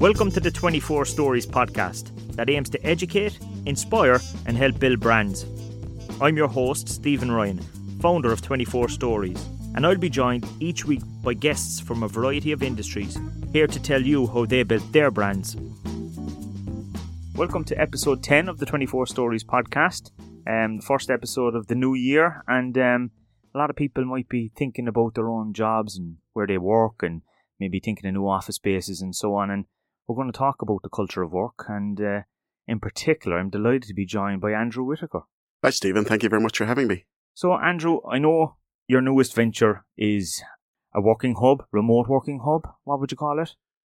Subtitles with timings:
[0.00, 5.44] Welcome to the 24 Stories podcast that aims to educate, inspire, and help build brands.
[6.22, 7.58] I'm your host, Stephen Ryan,
[8.00, 12.50] founder of 24 Stories, and I'll be joined each week by guests from a variety
[12.50, 13.18] of industries
[13.52, 15.54] here to tell you how they built their brands.
[17.34, 20.12] Welcome to episode 10 of the 24 Stories podcast,
[20.46, 23.10] um, the first episode of the new year, and um,
[23.54, 27.02] a lot of people might be thinking about their own jobs and where they work
[27.02, 27.20] and
[27.58, 29.50] maybe thinking of new office spaces and so on.
[29.50, 29.66] And
[30.10, 32.20] we're going to talk about the culture of work, and uh,
[32.66, 35.20] in particular, I'm delighted to be joined by Andrew Whitaker.
[35.62, 36.04] Hi, Stephen.
[36.04, 37.06] Thank you very much for having me.
[37.34, 38.56] So, Andrew, I know
[38.88, 40.42] your newest venture is
[40.92, 42.62] a working hub, remote working hub.
[42.84, 43.50] What would you call it?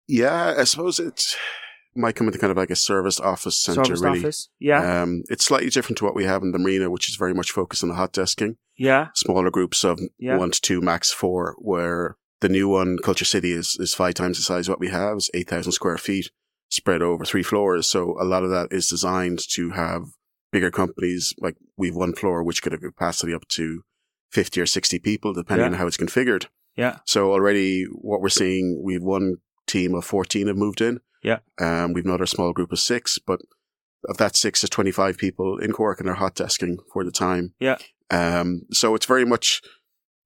[0.08, 1.36] Yeah, I suppose it
[1.96, 4.20] might come into kind of like a service office center, Service really.
[4.20, 4.50] office?
[4.60, 5.02] Yeah.
[5.04, 7.52] Um, it's slightly different to what we have in the marina, which is very much
[7.52, 8.56] focused on the hot desking.
[8.76, 9.08] yeah.
[9.14, 10.38] Smaller groups of Yeah.
[10.38, 14.38] one to two, max four, where the new one, Culture City, is, is five times
[14.38, 15.18] the size of what we have.
[15.18, 16.30] It's 8,000 square feet
[16.70, 17.88] spread over three floors.
[17.88, 20.04] So a lot of that is designed to have
[20.52, 21.34] bigger companies.
[21.40, 23.82] Like we've one floor, which could have capacity up to
[24.32, 25.72] 50 or 60 people, depending Yeah.
[25.72, 26.48] on how it's configured.
[26.76, 27.00] Yeah.
[27.06, 31.00] So already what we're seeing, we've one team of 14 have moved in.
[31.24, 31.40] Yeah.
[31.60, 33.40] Um, we've another small group of six, but
[34.08, 37.54] of that six is 25 people in Cork and they're hot desking for the time.
[37.60, 37.78] Yeah.
[38.12, 39.62] Um, so it's very much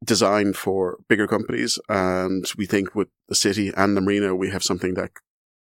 [0.04, 1.80] designed for bigger companies.
[1.90, 5.12] And we think with the city and the marina, we have something that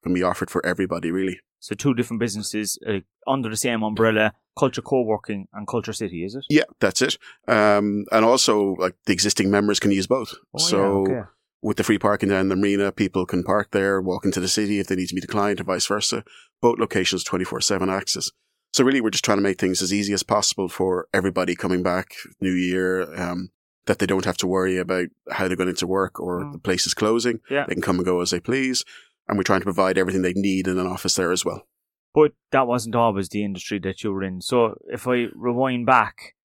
[0.04, 1.40] can be offered for everybody, really.
[1.60, 6.24] So, two different businesses uh, under the same umbrella Culture Co working and Culture City,
[6.24, 6.46] is it?
[6.50, 7.18] Yeah, that's it.
[7.48, 10.36] Um, and also like the existing members can use both.
[10.54, 11.30] Oh, so yeah, okay.
[11.62, 14.80] with the free parking down the marina, people can park there, walk into the city
[14.80, 16.24] if they need to meet a client or vice versa.
[16.62, 18.32] Both locations 24-7 access.
[18.74, 21.84] So really we're just trying to make things as easy as possible for everybody coming
[21.84, 23.50] back new year, um,
[23.88, 26.54] that they don't have to worry about how they're going to work or Mm.
[26.54, 27.40] the place is closing.
[27.50, 27.66] Yeah.
[27.68, 28.84] They can come and go as they please.
[29.28, 31.68] And we're trying to provide everything they need in an office there as well.
[32.14, 34.42] But that wasn't always the industry that you were in.
[34.42, 36.36] So, if I rewind back,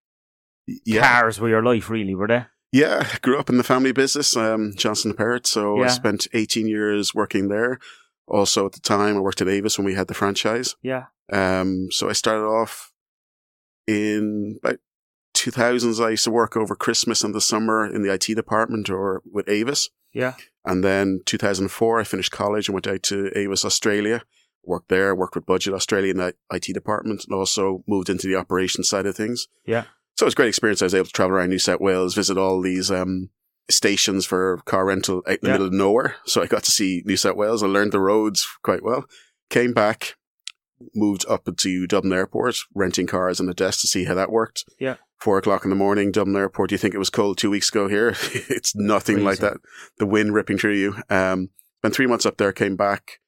[0.84, 1.02] Yeah.
[1.20, 2.46] cars were your life, really, were they?
[2.72, 5.46] Yeah, I grew up in the family business, um, Johnson Perrott.
[5.46, 7.78] So I spent 18 years working there.
[8.26, 10.76] Also at the time, I worked at Avis when we had the franchise.
[10.82, 11.06] Yeah.
[11.32, 12.92] Um, so I started off
[13.86, 14.78] in about
[15.40, 16.04] 2000s.
[16.04, 19.48] I used to work over Christmas and the summer in the IT department or with
[19.48, 19.88] Avis.
[20.12, 20.34] Yeah.
[20.64, 24.22] And then 2004, I finished college and went out to Avis Australia,
[24.64, 28.36] worked there, worked with Budget Australia in the IT department and also moved into the
[28.36, 29.46] operations side of things.
[29.64, 29.84] Yeah.
[30.18, 30.82] So it was a great experience.
[30.82, 33.30] I was able to travel around New South Wales, visit all these, um,
[33.70, 35.52] stations for car rental out in the Yeah.
[35.52, 36.16] middle of nowhere.
[36.26, 39.04] So I got to see New South Wales I learned the roads quite well.
[39.48, 40.16] Came back,
[40.94, 44.64] moved up to Dublin Airport, renting cars on the desk to see how that worked.
[44.78, 44.96] Yeah.
[45.18, 46.70] Four o'clock in the morning, Dublin Airport.
[46.70, 48.14] Do you think it was cold two weeks ago here?
[48.32, 49.58] it's nothing like that.
[49.98, 50.96] The wind ripping through you.
[51.10, 53.20] Um, spent three months up there, came back,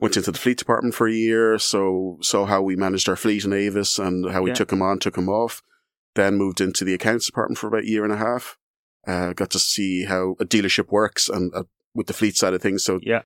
[0.00, 1.58] went into the fleet department for a year.
[1.58, 4.54] So saw how we managed our fleet in Avis and how we Yeah.
[4.54, 5.62] took them on, took them off.
[6.16, 8.56] Then moved into the accounts department for about a year and a half.
[9.06, 11.62] Uh, got to see how a dealership works and uh,
[11.94, 12.82] with the fleet side of things.
[12.82, 13.22] So Yeah.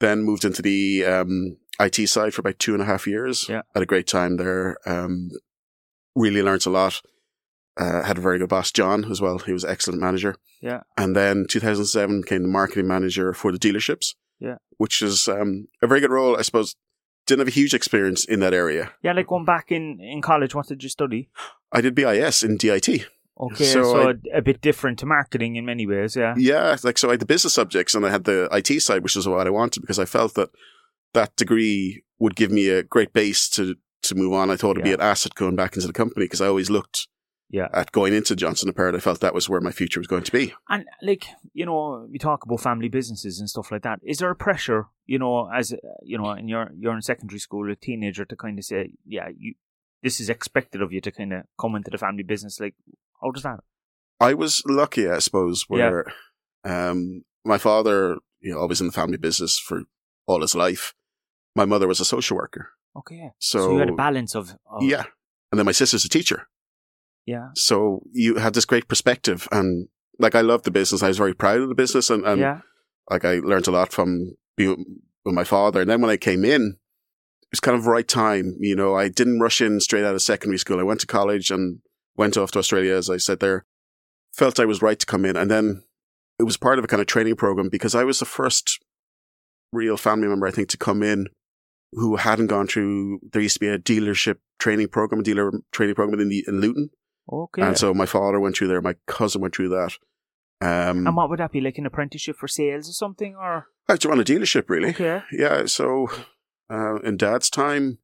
[0.00, 3.48] Then moved into the um, IT side for about two and a half years.
[3.48, 3.62] Yeah.
[3.74, 4.76] Had a great time there.
[4.86, 5.30] Um,
[6.14, 7.00] really learnt a lot.
[7.76, 9.38] Uh, had a very good boss, John, as well.
[9.38, 10.36] He was an excellent manager.
[10.60, 10.80] Yeah.
[10.96, 14.14] And then 2007 became the marketing manager for the dealerships.
[14.40, 14.56] Yeah.
[14.78, 16.74] Which is um, a very good role, I suppose.
[17.26, 18.92] Didn't have a huge experience in that area.
[19.02, 21.28] Yeah, like going back in, in college, what did you study?
[21.70, 23.06] I did BIS in DIT.
[23.40, 26.34] Okay, So so, I- a, bit different to marketing in many ways, yeah.
[26.36, 29.16] Yeah, like so I had the business subjects and I had the IT side, which
[29.16, 30.50] was what I wanted because I felt that
[31.14, 34.50] that degree would give me a great base to to move on.
[34.50, 37.08] I thought it'd be an asset going back into the company because I always looked
[37.50, 37.68] Yeah.
[37.72, 38.94] at going into Johnson and Perrott.
[38.94, 40.54] I felt that was where my future was going to be.
[40.68, 44.00] And like you know, we talk about family businesses and stuff like that.
[44.02, 47.70] Is there a pressure, you know, as you know, in your you're in secondary school,
[47.70, 49.54] a teenager, to kind of say, yeah, you
[50.02, 52.60] this is expected of you to kind of come into the family business.
[52.60, 52.74] Like,
[53.22, 53.60] how does that?
[54.20, 56.04] I was lucky, I suppose, where
[56.64, 59.82] um, my father, you know, always in the family business for
[60.26, 60.94] all his life.
[61.54, 64.82] My mother was a social worker, Okay, so, so, you had a balance of, of
[64.82, 65.04] yeah,
[65.50, 66.48] and then my sister's a teacher.
[67.26, 69.88] yeah, So you had this great perspective, and
[70.18, 71.02] like I loved the business.
[71.02, 72.60] I was very proud of the business, and, and yeah,
[73.10, 75.80] like I learned a lot from being with my father.
[75.80, 76.76] And then when I came in,
[77.42, 78.56] it was kind of the right time.
[78.60, 80.80] You know, I didn't rush in straight out of secondary school.
[80.80, 81.80] I went to college and
[82.18, 83.64] went off to Australia, as I said there.
[84.34, 85.82] Felt I was right to come in, and then
[86.38, 88.78] it was part of a kind of training program because I was the first
[89.72, 91.28] real family member, I think, to come in
[91.92, 93.20] who hadn't gone through.
[93.32, 96.60] There used to be a dealership training program, a dealer training program in, the, in
[96.60, 96.90] Luton,
[97.32, 99.92] okay, and so my father went through there, my cousin went through that,
[100.60, 103.34] Um, And what would that be like an apprenticeship for sales or something?
[103.36, 104.90] Or I had to run a dealership, really.
[104.90, 106.08] okay, Yeah, so
[106.70, 107.98] uh, in Dad's time,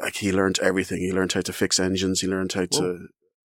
[0.00, 0.98] like he learned everything.
[0.98, 2.20] He learned how to fix engines.
[2.20, 2.80] He learned how to.
[2.80, 2.98] Whoa.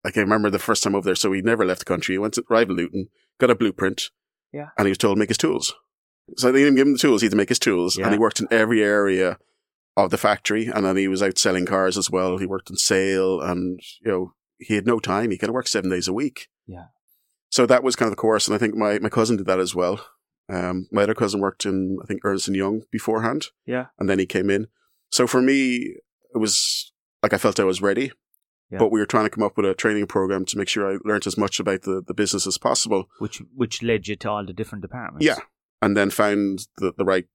[0.04, 2.14] Like I remember the first time over there, so he never left the country.
[2.14, 4.10] He went to in Luton, got a blueprint,
[4.52, 4.68] Yeah.
[4.78, 5.74] and he was told to make his tools.
[6.36, 8.04] So they didn't give him the tools; he had to make his tools, Yeah.
[8.04, 9.38] and he worked in every area
[9.96, 10.66] of the factory.
[10.68, 12.38] And then he was out selling cars as well.
[12.38, 15.30] He worked in sale, and you know he had no time.
[15.30, 16.48] He kind of worked seven days a week.
[16.66, 16.86] Yeah.
[17.50, 19.58] So that was kind of the course, and I think my, my cousin did that
[19.60, 20.00] as well.
[20.48, 24.18] Um, my other cousin worked in I think Ernst and Young beforehand yeah, and then
[24.18, 24.68] he came in.
[25.10, 25.96] So for me,
[26.34, 26.92] it was
[27.22, 28.12] like I felt I was ready,
[28.70, 28.78] Yeah.
[28.78, 30.98] but we were trying to come up with a training program to make sure I
[31.04, 33.08] learned as much about the, the business as possible.
[33.18, 35.26] which which led you to all the different departments.
[35.26, 35.36] Yeah.
[35.82, 37.26] And then found the, the right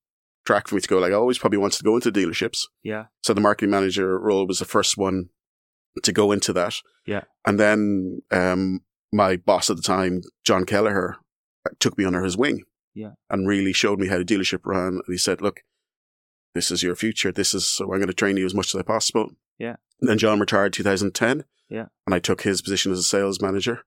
[0.45, 0.99] track for me to go.
[0.99, 2.61] Like I always probably wanted to go into dealerships.
[2.83, 5.29] yeah, So the marketing manager role was the first one
[6.03, 6.75] to go into that.
[7.07, 7.23] Yeah.
[7.47, 8.81] And then um,
[9.11, 11.15] my boss at the time, John Kelleher,
[11.79, 12.63] took me under his wing.
[12.93, 13.13] Yeah.
[13.29, 14.87] And really showed me how the dealership ran.
[14.87, 15.61] And he said, look,
[16.55, 17.31] this is your future.
[17.31, 19.29] This is, so I'm going to train you as much as I possible.
[19.59, 19.75] Yeah.
[20.01, 21.43] And then John retired 2010.
[21.69, 21.85] Yeah.
[22.07, 23.83] And I took his position as a sales manager.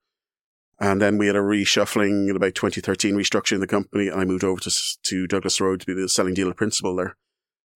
[0.80, 4.44] And then we had a reshuffling in about 2013, restructuring the company, and I moved
[4.44, 4.70] over to,
[5.02, 7.16] to Douglas Road to be the selling dealer principal there.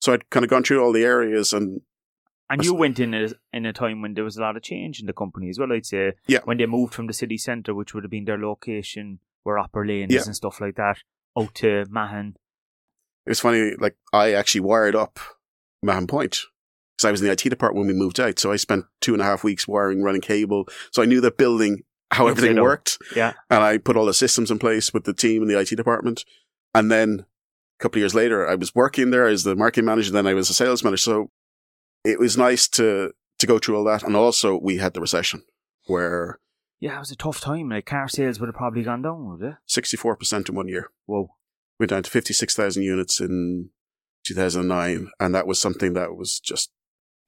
[0.01, 1.81] So I'd kind of gone through all the areas and
[2.49, 5.01] And you went in a, in a time when there was a lot of change
[5.01, 5.73] in the company as well.
[5.73, 6.41] I'd say Yeah.
[6.45, 9.87] when they moved from the city centre, which would have been their location, where Opera
[9.87, 10.23] Lane is Yeah.
[10.27, 10.99] and stuff like that,
[11.37, 12.37] out to Mahon.
[13.27, 15.19] It was funny, like I actually wired up
[15.83, 16.41] Mahon Point
[16.97, 18.39] because I was in the IT department when we moved out.
[18.39, 20.67] So I spent two and a half weeks wiring, running cable.
[20.91, 22.99] So I knew the building, how everything worked.
[23.17, 23.33] Yeah.
[23.51, 26.25] And I put all the systems in place with the team in the IT department.
[26.75, 27.25] And then
[27.79, 30.13] a couple of years later, I was working there as the marketing manager.
[30.13, 30.99] Then I was a sales manager.
[30.99, 31.31] So
[32.05, 34.03] it was nice to, to go through all that.
[34.03, 35.45] And also we had the recession
[35.87, 36.39] where
[36.81, 37.69] Yeah, it was a tough time.
[37.71, 39.55] Like car sales would have probably gone down, would it?
[39.69, 40.91] 64% in one year.
[41.07, 41.31] Whoa.
[41.83, 43.71] Went down to 56,000 units in
[44.25, 45.11] 2009.
[45.21, 46.71] And that was something that was just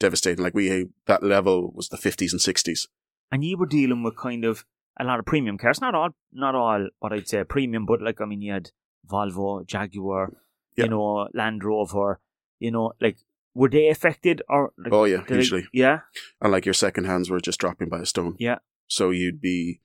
[0.00, 0.42] devastating.
[0.44, 2.86] Like we, that level was the 50s and 60s.
[3.32, 4.64] And you were dealing with kind of
[4.98, 5.80] a lot of premium cars.
[5.80, 8.70] Not all, not all what I'd say premium, but like I mean, you had
[9.10, 10.32] Volvo, Jaguar,
[10.76, 12.20] you know, Land Rover.
[12.60, 13.18] You know, like
[13.54, 14.72] were they affected or?
[14.78, 15.66] Like, Oh yeah, did they- usually.
[15.72, 16.00] yeah,
[16.40, 18.36] And like your second hands were just dropping by a stone.
[18.38, 18.58] Yeah.
[18.86, 19.80] So you'd be,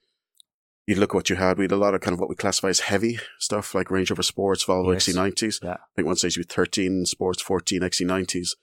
[0.90, 1.58] you'd look at what you had.
[1.60, 4.10] We had a lot of kind of what we classify as heavy stuff like Range
[4.10, 5.08] Rover Sports, Volvo Yes.
[5.08, 5.64] XC90s.
[5.64, 5.74] Yeah.
[5.74, 8.56] I think one stage we had 13 Sports, 14 XC90s.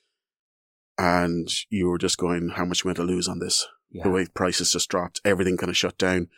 [0.98, 3.66] And you were just going, how much am I going to lose on this?
[3.92, 4.02] yeah.
[4.02, 6.28] the way prices just dropped, everything kind of shut down.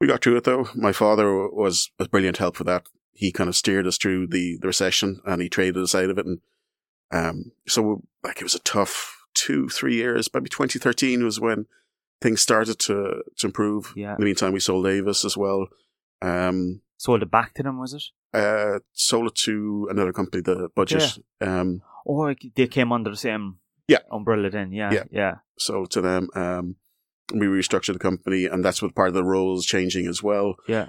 [0.00, 0.68] We got through it though.
[0.76, 2.86] My father was a brilliant help for that.
[3.12, 6.18] He kind of steered us through the, the recession and he traded us out of
[6.18, 6.26] it.
[6.26, 6.38] And,
[7.10, 10.28] um, so like it was a tough two, three years.
[10.32, 11.66] Maybe 2013 was when
[12.24, 13.92] things started to, to improve.
[13.94, 14.12] Yeah.
[14.14, 15.68] In the meantime, we sold Avis as well.
[16.22, 18.02] Um, Sold it back to them, was it?
[18.32, 21.18] uh, sold it to another company, the budget.
[21.40, 23.98] Um, Or they came under the same Yeah.
[24.10, 24.72] umbrella then?
[24.72, 25.04] Yeah, Yeah.
[25.10, 26.28] yeah, sold to them.
[26.34, 26.76] Um,
[27.32, 30.56] we restructured the company and that's what part of the roles changing as well.
[30.66, 30.88] yeah.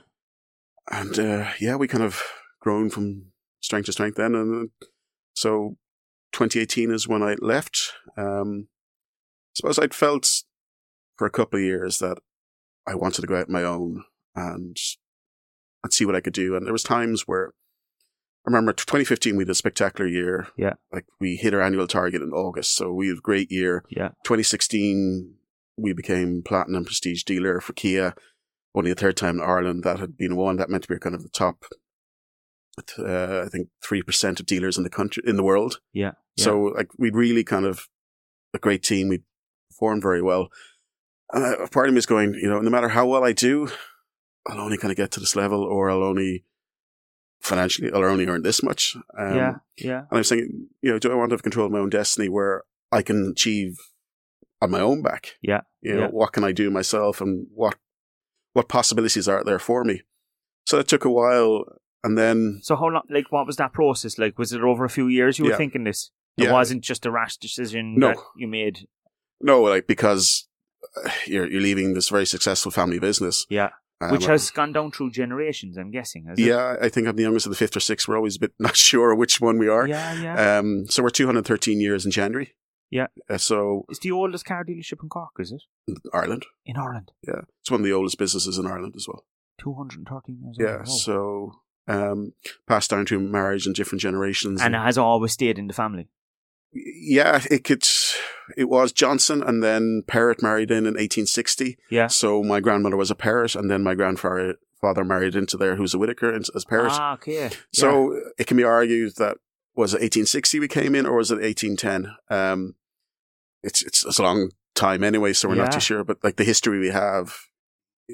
[0.92, 2.22] and uh, yeah, we kind of
[2.62, 4.36] grown from strength to strength then.
[4.36, 4.70] And
[5.36, 5.78] so
[6.32, 7.94] 2018 is when I left.
[8.18, 10.28] Um, I suppose I'd felt
[11.18, 12.18] for a couple of years that
[12.88, 14.04] I wanted to go out on my own
[14.36, 14.78] and
[15.84, 16.56] and see what I could do.
[16.56, 17.54] And there was times where
[18.46, 20.48] I remember 2015 we had a spectacular year.
[20.58, 20.74] Yeah.
[20.92, 23.84] Like we hit our annual target in August, so we had a great year.
[23.90, 24.10] Yeah.
[24.24, 25.36] 2016
[25.78, 28.16] we became platinum prestige dealer for Kia
[28.76, 30.58] only the third time in Ireland that had been won.
[30.58, 31.66] That meant to be kind of the top,
[33.00, 35.80] uh, I think, 3% of dealers in the country, in the world.
[35.94, 36.12] Yeah.
[36.36, 36.44] yeah.
[36.44, 37.88] So, like, we'd really kind of
[38.54, 39.08] a great team.
[39.08, 39.22] We
[39.72, 40.50] performed very well.
[41.36, 43.70] Uh, part of me is going, you know, no matter how well I do,
[44.48, 46.46] I'll only kind of get to this level or I'll only
[47.42, 48.96] financially, I'll only earn this much.
[49.18, 51.66] Um, yeah, yeah, And I was thinking, you know, do I want to have control
[51.66, 53.78] of my own destiny where I can achieve
[54.62, 55.34] on my own back?
[55.42, 56.08] Yeah, You know, yeah.
[56.08, 57.76] what can I do myself and what
[58.54, 60.04] what possibilities are there for me?
[60.66, 61.66] So it took a while
[62.04, 63.04] and then So how long?
[63.10, 64.40] Like, what was that process like?
[64.40, 65.58] Was it over a few years you were Yeah.
[65.58, 66.12] thinking this?
[66.38, 66.54] It Yeah.
[66.54, 68.10] wasn't just a rash decision No.
[68.10, 68.88] that you made.
[69.42, 70.48] no, like because
[71.28, 73.46] you're you're leaving this very successful family business.
[73.50, 73.70] Yeah,
[74.02, 75.78] Um, which has gone down through generations.
[75.78, 76.26] I'm guessing.
[76.28, 76.44] Has it?
[76.46, 78.08] yeah, I think I'm the youngest of the fifth or sixth.
[78.08, 79.88] We're always a bit not sure which one we are.
[79.88, 80.58] yeah, yeah.
[80.60, 82.54] Um, so we're 213 years in January.
[82.92, 83.08] Yeah.
[83.30, 85.64] Uh, so it's the oldest car dealership in Cork, is it?
[86.14, 86.46] Ireland.
[86.66, 89.26] In Ireland, Yeah, it's one of the oldest businesses in Ireland as well.
[89.60, 90.88] two hundred and thirteen years Yeah, old.
[90.88, 91.52] So
[91.88, 92.34] um,
[92.68, 94.62] passed down through marriage and different generations.
[94.62, 96.10] and it has always stayed in the family.
[96.74, 97.84] yeah, it could.
[98.58, 101.78] It was Johnson, and then Perrott married in in 1860.
[101.90, 105.76] Yeah, So my grandmother was a Perrott, and then my grandfather father married into there,
[105.76, 106.94] who's a Whitaker as parent.
[106.94, 107.36] Ah, okay.
[107.36, 107.50] Yeah.
[107.74, 109.38] So it can be argued that
[109.76, 112.16] was it 1860 we came in, or was it 1810?
[112.30, 112.76] Um,
[113.64, 116.04] it's it's, it's a long time anyway, so we're not too sure.
[116.04, 117.36] But like the history we have,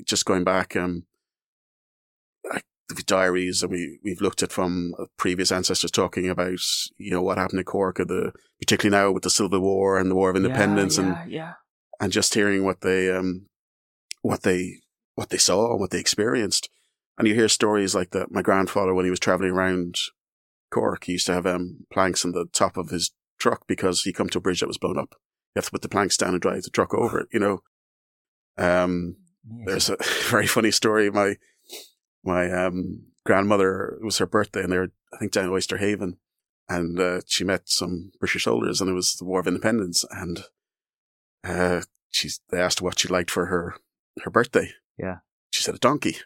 [0.06, 1.06] just going back, um,
[2.50, 2.64] like
[2.96, 6.60] the diaries, that we we've looked at from previous ancestors talking about
[6.98, 10.10] you know what happened in Cork, or the particularly now with the Civil War and
[10.10, 11.54] the War of Independence, yeah, and yeah,
[12.00, 13.48] and just hearing what they um
[14.22, 14.80] what they
[15.16, 16.70] what they saw and what they experienced.
[17.18, 18.32] And you hear stories like that.
[18.32, 19.96] My grandfather, when he was traveling around
[20.72, 24.14] Cork, he used to have um planks on the top of his truck because he
[24.14, 25.16] come to a bridge that was blown up.
[25.56, 27.28] You have to put the planks down and drive the truck over it.
[27.32, 27.60] You know.
[28.58, 29.16] Um,
[29.66, 29.98] there's a
[30.30, 31.10] very funny story.
[31.10, 31.36] My
[32.24, 36.18] my um grandmother it was her birthday, and they were I think down in Oysterhaven,
[36.70, 40.46] and uh, she met some British soldiers, and it was the War of Independence, and
[41.44, 43.76] uh, she's they asked what she liked for her
[44.24, 44.72] her birthday.
[44.98, 45.18] Yeah.
[45.52, 46.18] she said a donkey.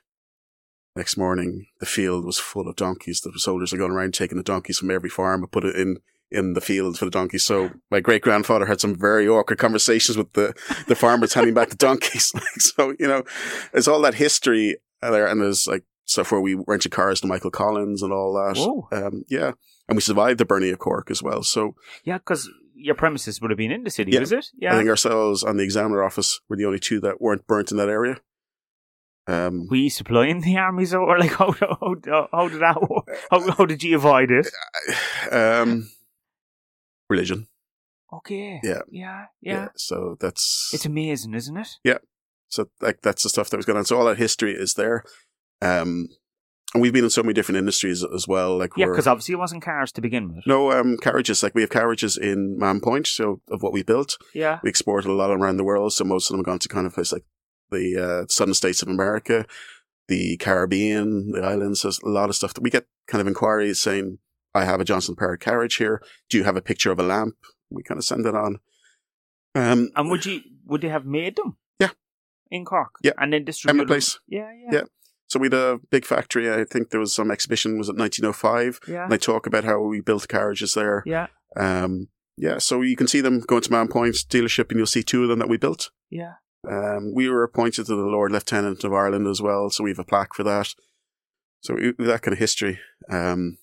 [0.96, 3.20] Next morning, the field was full of donkeys.
[3.20, 5.98] The soldiers are going around taking the donkeys from every farm and put it in
[6.32, 7.46] in the field for the donkeys.
[7.46, 10.54] So my great grandfather had some very awkward conversations with the
[10.88, 12.34] the farmers handing back the donkeys.
[12.60, 13.24] So you know,
[13.74, 14.78] it's all that history
[15.12, 18.58] there, and there's like stuff where we rented cars to Michael Collins and all that.
[19.06, 19.52] Um, yeah,
[19.88, 21.44] and we survived the burning of Cork as well.
[21.44, 24.20] So Yeah, because your premises would have been in the city, Yeah.
[24.20, 24.48] was it?
[24.58, 27.72] Yeah, I think ourselves and the examiner office were the only two that weren't burnt
[27.72, 28.18] in that area.
[29.28, 33.10] Um, Were you supplying the armies, or like how how, how did that work?
[33.32, 34.48] How, how did you avoid it?
[35.32, 35.90] um,
[37.10, 37.48] religion.
[38.14, 38.60] Okay.
[38.64, 38.82] Yeah.
[38.90, 39.26] Yeah.
[39.42, 39.68] Yeah.
[39.76, 41.70] So that's It's amazing, isn't it?
[42.56, 43.86] So like that's the stuff that was going on.
[43.86, 45.04] So all that history is there.
[45.62, 46.08] Um,
[46.74, 48.58] and we've been in so many different industries as well.
[48.58, 50.44] Like Yeah, because obviously it wasn't cars to begin with.
[50.46, 51.42] no um carriages.
[51.44, 54.18] Like we have carriages in Mahon Point, so of what we built.
[54.34, 54.60] Yeah.
[54.64, 56.86] We exported a lot around the world, so most of them have gone to kind
[56.88, 57.26] of places like
[57.72, 59.46] the uh, southern states of America,
[60.08, 61.82] the Caribbean, the islands.
[61.82, 64.18] There's a lot of stuff that we get kind of inquiries saying,
[64.54, 66.02] "I have a Johnson Perrott carriage here.
[66.30, 67.36] Do you have a picture of a lamp?"
[67.72, 68.60] We kind of send it on.
[69.56, 71.58] Um, And would you would they have made them?
[72.52, 72.96] In Cork.
[73.04, 73.12] Yeah.
[73.18, 73.80] And then distributed.
[73.82, 74.20] Emmet Place.
[74.28, 74.52] Yeah.
[74.54, 74.70] Yeah.
[74.80, 74.82] Yeah.
[75.28, 76.52] So we had a big factory.
[76.52, 79.04] I think there was some exhibition was it 1905, Yeah.
[79.04, 81.02] and they talk about how we built carriages there.
[81.06, 81.28] Yeah.
[81.58, 85.02] Um, yeah, so you can see them going to Mahon Point dealership, and you'll see
[85.04, 85.90] two of them that we built.
[86.10, 86.34] Yeah.
[86.70, 90.00] Um, we were appointed to the Lord Lieutenant of Ireland as well, so we have
[90.00, 90.74] a plaque for that.
[91.62, 92.80] So that kind of history.
[93.10, 93.58] Um,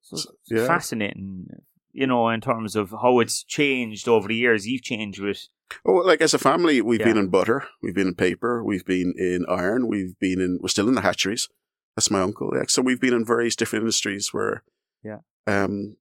[0.00, 0.66] So So, yeah.
[0.66, 1.46] fascinating,
[1.92, 4.66] you know, in terms of how it's changed over the years.
[4.66, 5.46] You've changed with
[5.84, 7.06] oh, like as a family, we've Yeah.
[7.06, 10.68] been in butter, we've been in paper, we've been in iron, we've been in, we're
[10.68, 11.48] still in the hatcheries.
[11.96, 12.52] That's my uncle.
[12.54, 12.64] Yeah.
[12.68, 14.62] So we've been in various different industries where,
[15.02, 15.18] Yeah.
[15.46, 15.96] um,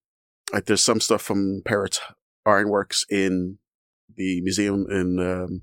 [0.54, 2.00] like there's some stuff from Perrott
[2.46, 3.58] Ironworks in
[4.16, 5.62] the museum in um,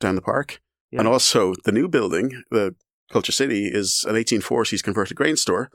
[0.00, 0.60] down the park,
[0.90, 1.00] Yeah.
[1.00, 2.74] and also the new building, the
[3.12, 5.70] Culture City, is an 1840s converted grain store.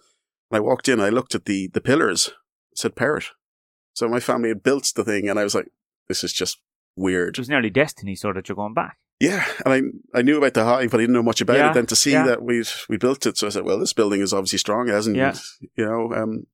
[0.49, 2.31] And I walked in, I looked at the the pillars,
[2.75, 3.31] said Perrott.
[3.93, 5.69] So my family had built the thing, and I was like,
[6.07, 6.59] "This is just
[6.97, 8.97] weird." it was nearly destiny, sort of, you're going back.
[9.19, 9.73] Yeah, and
[10.13, 11.73] I I knew about the hive, but I didn't know much about Yeah, it.
[11.73, 12.25] Then to see yeah.
[12.27, 15.15] that we we built it, so I said, "Well, this building is obviously strong, hasn't
[15.15, 15.31] Yeah.
[15.31, 15.39] it?"
[15.75, 16.45] You know, um,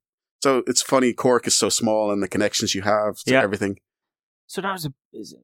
[0.41, 1.13] so it's funny.
[1.13, 3.41] Cork is so small, and the connections you have to Yeah.
[3.43, 3.79] everything.
[4.47, 4.93] So that was a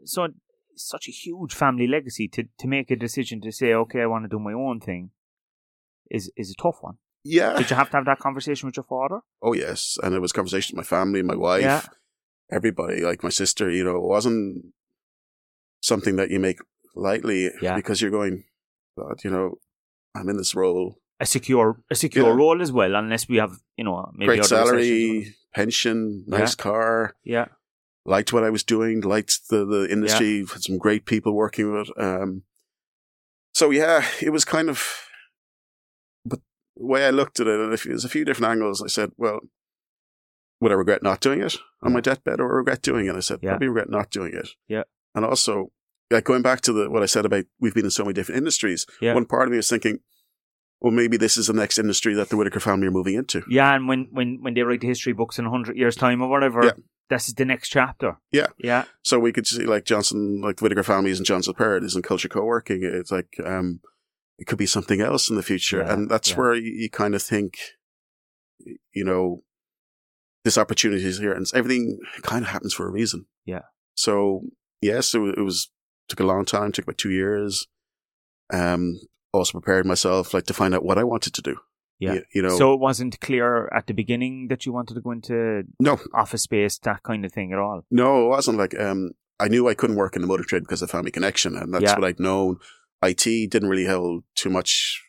[0.06, 0.28] so
[0.76, 4.24] such a huge family legacy to to make a decision to say, okay, I want
[4.24, 5.12] to do my own thing.
[6.10, 7.00] Is is a tough one.
[7.26, 7.58] Yeah.
[7.58, 9.20] Did you have to have that conversation with your father?
[9.42, 11.90] Oh yes, and it was conversation with my family, my wife,
[12.50, 13.70] everybody, like my sister.
[13.70, 14.74] You know, it wasn't
[15.82, 16.60] something that you make
[16.96, 17.76] lightly Yeah.
[17.76, 18.44] because you're going,
[18.98, 19.56] God, you know,
[20.16, 22.36] I'm in this role, A secure a secure Yeah.
[22.36, 27.16] role as well, unless we have you know maybe great salary, pension, nice car.
[27.24, 27.48] Yeah,
[28.06, 31.90] liked what I was doing, liked the, the industry, had some great people working with.
[31.98, 32.44] Um,
[33.54, 34.78] so yeah, it was kind of,
[36.26, 36.40] but
[36.78, 39.12] the way I looked at it, and if there's a few different angles, I said,
[39.18, 39.40] well,
[40.62, 43.16] would I regret not doing it on my deathbed or regret doing it?
[43.16, 43.52] I said, Yeah.
[43.52, 44.50] probably regret not doing it.
[44.68, 44.84] Yeah.
[45.20, 45.72] And also,
[46.10, 48.38] like going back to the, what I said about we've been in so many different
[48.40, 49.14] industries, Yeah.
[49.14, 50.00] one part of me is thinking,
[50.80, 53.44] well, maybe this is the next industry that the Whitaker family are moving into.
[53.50, 53.76] yeah.
[53.76, 56.64] And when when when they write the history books in hundred years' time or whatever,
[56.64, 56.72] Yeah.
[57.10, 58.18] this is the next chapter.
[58.32, 58.48] Yeah.
[58.58, 61.84] yeah, So we could see like Johnson, like the Whitaker family is in Johnson Perrott
[61.84, 62.80] is in culture co-working.
[62.84, 63.82] It's like, um,
[64.38, 65.80] it could be something else in the future.
[65.80, 66.38] Yeah, and that's yeah.
[66.38, 67.58] where you, you kind of think,
[68.94, 69.44] you know,
[70.46, 73.26] this opportunity is here and everything kind of happens for a reason.
[73.46, 73.64] Yeah.
[73.96, 74.44] So
[74.82, 75.72] yes, it, it was,
[76.08, 77.68] took a long time, took about two years.
[78.52, 79.00] Um,
[79.32, 81.58] also prepared myself like to find out what I wanted to do.
[82.00, 82.14] Yeah.
[82.14, 85.12] You, you know, So it wasn't clear at the beginning that you wanted to go
[85.12, 87.82] into no, office space, that kind of thing at all.
[87.92, 90.82] No, it wasn't like um I knew I couldn't work in the motor trade because
[90.82, 91.96] of family connection and that's Yeah.
[91.96, 92.58] what I'd known.
[93.04, 95.02] IT didn't really hold too much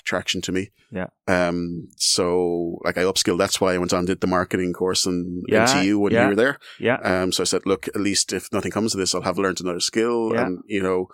[0.00, 0.70] attraction to me.
[0.90, 1.06] Yeah.
[1.26, 1.88] Um.
[1.96, 3.38] So like I upskilled.
[3.38, 6.22] That's why I went on and did the marketing course in Yeah, MTU when yeah.
[6.24, 6.58] you were there.
[6.78, 6.96] Yeah.
[7.02, 7.32] Um.
[7.32, 9.80] So I said, look, at least if nothing comes of this, I'll have learned another
[9.80, 10.46] skill, Yeah.
[10.46, 11.06] and you know,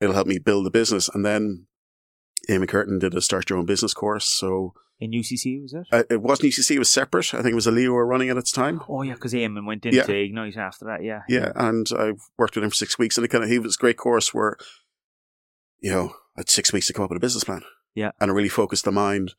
[0.00, 1.08] it'll help me build the business.
[1.08, 1.66] And then
[2.48, 4.24] Eamon Curtin did a start your own business course.
[4.26, 5.86] So In UCC, was it?
[5.92, 7.34] uh, it wasn't UCC; it was separate.
[7.34, 8.80] I think it was a Leo were running it at the time.
[8.88, 10.06] Oh, yeah, because Eamon went into Yeah.
[10.08, 11.22] Ignite after that, yeah.
[11.28, 13.74] Yeah, and I worked with him for six weeks, and it kind of he was
[13.76, 14.56] a great course where,
[15.80, 17.62] you know, I had six weeks to come up with a business plan.
[17.94, 18.12] Yeah.
[18.20, 19.34] and I really focused the mind.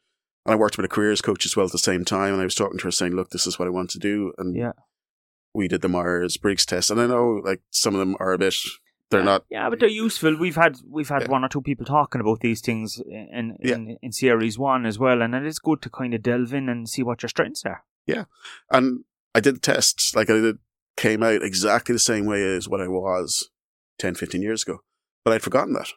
[0.46, 2.46] And I worked with a careers coach as well at the same time, and I
[2.46, 4.72] was talking to her saying, "Look, this is what I want to do." And Yeah.
[5.54, 8.38] we did the Myers Briggs test, and I know like some of them are a
[8.38, 8.56] bit,
[9.12, 9.26] they're yeah.
[9.26, 9.46] not.
[9.50, 10.38] Yeah, but they're useful.
[10.38, 11.32] We've had we've had Yeah.
[11.32, 13.76] one or two people talking about these things in Yeah.
[13.76, 16.70] in, in series one as well, and it is good to kind of delve in
[16.70, 17.84] and see what your strengths are.
[18.08, 18.24] Yeah,
[18.72, 19.04] and
[19.36, 20.60] I did the tests, like I did,
[20.96, 23.50] came out exactly the same way as what I was
[24.00, 24.80] 10, 15 years ago,
[25.24, 25.90] but I'd forgotten that.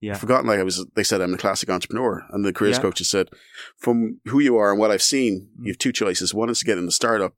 [0.00, 0.14] Yeah.
[0.14, 0.86] I'd forgotten like I was.
[0.94, 2.82] They said I'm a classic entrepreneur, and the careers Yeah.
[2.82, 3.28] coaches said,
[3.78, 5.64] from who you are and what I've seen, Mm.
[5.64, 6.32] you have two choices.
[6.32, 7.34] One is to get in the startup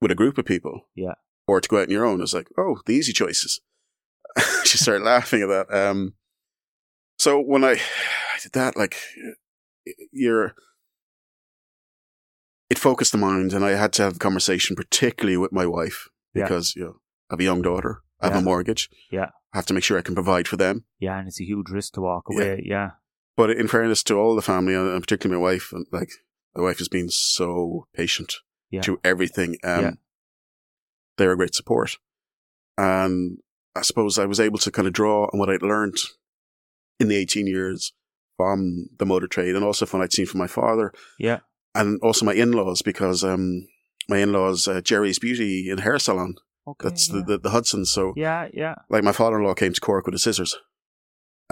[0.00, 1.14] with a group of people, Yeah.
[1.46, 2.20] or to go out on your own.
[2.20, 3.60] It's like, oh, the easy choices.
[4.64, 5.72] she started laughing at that.
[5.72, 6.14] Um,
[7.18, 7.72] so when I,
[8.34, 8.96] I did that, like,
[10.10, 10.54] you're,
[12.70, 16.08] it focused the mind, and I had to have a conversation, particularly with my wife,
[16.34, 16.44] Yeah.
[16.44, 16.96] because you know
[17.30, 18.40] I have a young daughter, I have Yeah.
[18.40, 19.30] a mortgage, Yeah.
[19.52, 20.84] I have to make sure I can provide for them.
[20.98, 22.62] Yeah, and it's a huge risk to walk away.
[22.64, 22.74] Yeah.
[22.76, 22.90] yeah.
[23.36, 26.10] But in fairness to all the family, and and particularly my wife, and like
[26.54, 28.34] my wife has been so patient
[28.70, 28.82] Yeah.
[28.82, 29.56] through everything.
[29.64, 29.90] Um, Yeah.
[31.18, 31.98] They're a great support,
[32.78, 33.38] and
[33.76, 35.96] I suppose I was able to kind of draw on what I'd learned
[36.98, 37.92] in the eighteen years
[38.38, 41.40] from the motor trade, and also from what I'd seen from my father, Yeah.
[41.74, 43.66] and also my in-laws, because um,
[44.08, 46.88] my in-laws, uh, Jerry's Beauty and Hair Salon, Okay.
[46.88, 47.16] that's yeah.
[47.16, 47.84] the, the the Hudson.
[47.84, 48.76] So yeah, yeah.
[48.88, 50.56] like my father-in-law came to Cork with his scissors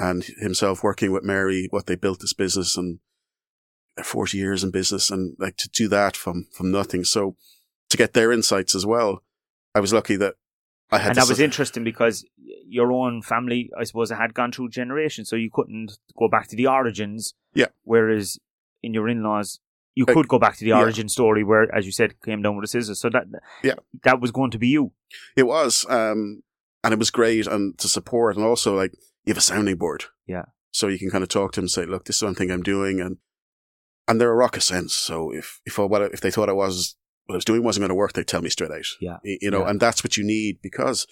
[0.01, 3.01] and himself working with Mary, what they built this business and
[3.99, 7.05] uh, 40 years in business and like to do that from, from nothing.
[7.05, 7.37] So
[7.91, 9.23] to get their insights as well,
[9.75, 10.35] I was lucky that
[10.91, 12.25] I had and that was s- interesting because
[12.67, 16.57] your own family, I suppose, had gone through generations, so you couldn't go back to
[16.57, 17.35] the origins.
[17.55, 17.67] Yeah.
[17.83, 18.39] Whereas
[18.83, 19.61] in your in-laws,
[19.95, 20.79] you Like, could go back to the yeah.
[20.81, 23.01] origin story, where, as you said, came down with the scissors.
[23.01, 23.27] So that
[23.63, 23.75] Yeah.
[24.05, 24.93] that was going to be you.
[25.37, 26.43] It was, um,
[26.85, 28.93] and it was great and to support and also like
[29.25, 30.05] you have a sounding board.
[30.27, 30.45] Yeah.
[30.73, 32.51] So you can kind of talk to him, and say, look, this is one thing
[32.51, 33.01] I'm doing.
[33.01, 33.17] And,
[34.07, 34.95] and they're a rock of sense.
[34.95, 37.89] So if, if what if they thought I was, what I was doing wasn't going
[37.91, 38.87] to work, they'd tell me straight out.
[39.01, 39.19] Yeah.
[39.25, 39.71] You know, Yeah.
[39.71, 41.07] and that's what you need because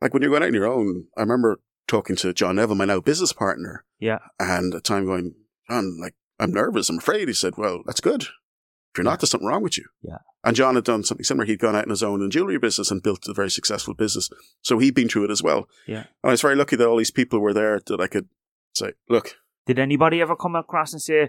[0.00, 2.84] like when you're going out on your own, I remember talking to John Neville, my
[2.86, 4.18] now business partner, Yeah.
[4.38, 5.34] and at the time going,
[5.68, 7.28] John, like, I'm nervous, I'm afraid.
[7.28, 8.22] He said, well, that's good.
[8.22, 9.84] If you're not, there's something wrong with you.
[10.02, 10.18] Yeah.
[10.42, 11.46] And John had done something similar.
[11.46, 14.28] He'd gone out on his own in jewelry business and built a very successful business.
[14.62, 15.68] So he'd been through it as well.
[15.86, 15.98] Yeah.
[15.98, 18.28] And I was very lucky that all these people were there that I could
[18.74, 21.28] say, look, Did anybody ever come across and say,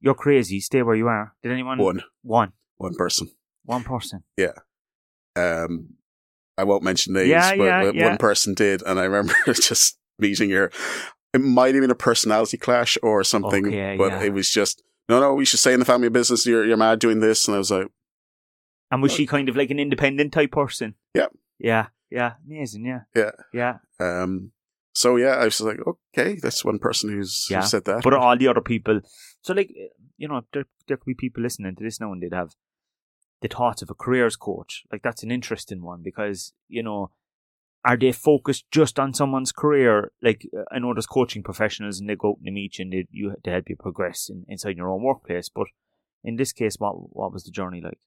[0.00, 1.34] "You're crazy, stay where you are"?
[1.42, 1.78] Did anyone?
[1.78, 2.52] one, One.
[2.78, 3.28] one person.
[3.64, 4.22] One person.
[4.38, 4.52] Yeah.
[5.36, 5.94] Um,
[6.56, 8.08] I won't mention names, Yeah, but yeah, but yeah.
[8.08, 8.82] one person did.
[8.86, 10.70] And I remember just meeting her.
[11.32, 14.22] It might have been a personality clash or something, Okay, but yeah.
[14.24, 16.44] it was just, no, no, we should stay in the family business.
[16.46, 17.46] You're, you're mad doing this.
[17.46, 17.86] And I was like,
[18.90, 20.94] And was she kind of like an independent type person?
[21.14, 21.26] Yeah.
[21.58, 21.86] Yeah.
[22.10, 22.32] Yeah.
[22.46, 22.84] Amazing.
[22.86, 23.00] Yeah.
[23.14, 23.30] Yeah.
[23.52, 23.74] Yeah.
[24.00, 24.50] Um,
[24.92, 25.78] so yeah, I was like,
[26.16, 27.60] okay, that's one person who's who Yeah.
[27.60, 28.02] said that.
[28.02, 29.00] But all the other people,
[29.42, 29.70] so like
[30.16, 32.54] you know, there there could be people listening to this now and they'd have
[33.40, 34.82] the thoughts of a careers coach.
[34.90, 37.10] Like that's an interesting one because you know,
[37.84, 40.12] are they focused just on someone's career?
[40.22, 42.82] Like uh, I know there's coaching professionals and they go out and they meet you
[42.84, 45.48] and they you to help you progress in, inside your own workplace.
[45.48, 45.68] But
[46.22, 47.98] in this case, what what was the journey like?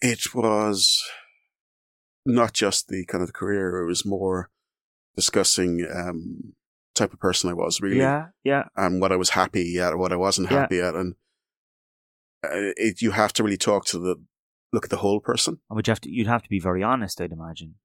[0.00, 1.02] it was
[2.24, 4.50] not just the kind of career; it was more
[5.16, 6.52] discussing um,
[6.94, 8.26] type of person I was really, Yeah.
[8.44, 8.64] Yeah.
[8.76, 10.60] and what I was happy at, what I wasn't Yeah.
[10.60, 11.14] happy at, and
[12.44, 14.16] uh, it, you have to really talk to the
[14.72, 15.58] look at the whole person.
[15.68, 17.76] And would you have to you'd have to be very honest, I'd imagine.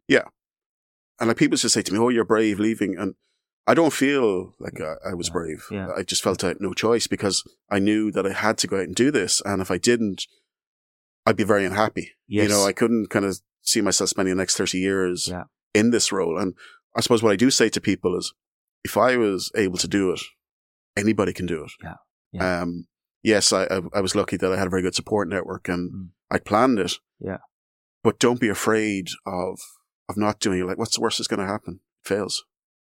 [1.23, 3.15] And like people just say to me, "Oh, you're brave leaving," and
[3.65, 5.33] I don't feel like I, I was Yeah.
[5.33, 5.65] brave.
[5.71, 5.87] Yeah.
[5.95, 8.75] I just felt I had no choice because I knew that I had to go
[8.77, 10.27] out and do this, and if I didn't,
[11.25, 12.11] I'd be very unhappy.
[12.27, 12.43] Yes.
[12.43, 15.43] You know, I couldn't kind of see myself spending the next 30 years Yeah.
[15.73, 16.37] in this role.
[16.37, 16.55] And
[16.95, 18.33] I suppose what I do say to people is
[18.83, 20.19] if I was able to do it,
[20.97, 21.71] anybody can do it.
[21.81, 21.95] Yeah.
[22.33, 22.61] Yeah.
[22.63, 22.87] Um,
[23.21, 25.91] yes, I, I, I was lucky that I had a very good support network and
[25.91, 26.09] Mm.
[26.29, 26.93] I planned it.
[27.21, 27.37] Yeah.
[28.03, 29.59] But don't be afraid of,
[30.13, 30.65] of not doing it.
[30.65, 31.79] Like, what's the worst that's going to happen?
[32.03, 32.43] It fails.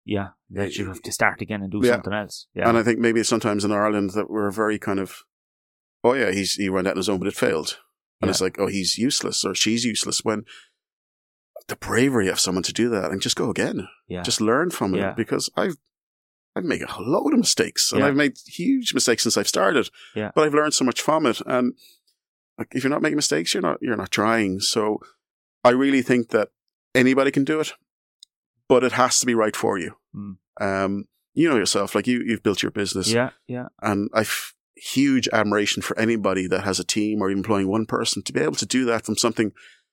[0.06, 0.30] Yeah.
[0.50, 1.94] That you have to start again and do Yeah.
[1.94, 2.48] something else.
[2.56, 2.68] Yeah.
[2.70, 5.24] And I think maybe sometimes in Ireland that we're very kind of,
[6.04, 7.78] oh yeah, he's, he ran that on his own, but it failed.
[8.22, 8.32] And Yeah.
[8.32, 10.46] it's like, oh, he's useless or she's useless when
[11.68, 13.88] the bravery of someone to do that and just go again.
[14.08, 14.24] yeah.
[14.24, 15.78] Just learn from it because I've
[16.56, 18.04] I've made a load of mistakes and.
[18.04, 19.90] I've made huge mistakes since I've started.
[20.16, 20.32] Yeah.
[20.34, 21.42] But I've learned so much from it.
[21.46, 21.74] And
[22.58, 24.60] like, if you're not making mistakes, you're not, you're not trying.
[24.60, 25.00] So
[25.64, 26.50] I really think that
[26.95, 27.73] anybody can do it,
[28.67, 29.95] but it has to be right for you.
[30.15, 30.38] Mm.
[30.62, 35.28] Um, you know yourself, like you, you've built your business Yeah, yeah, and I've huge
[35.34, 38.65] admiration for anybody that has a team or employing one person to be able to
[38.65, 39.52] do that from something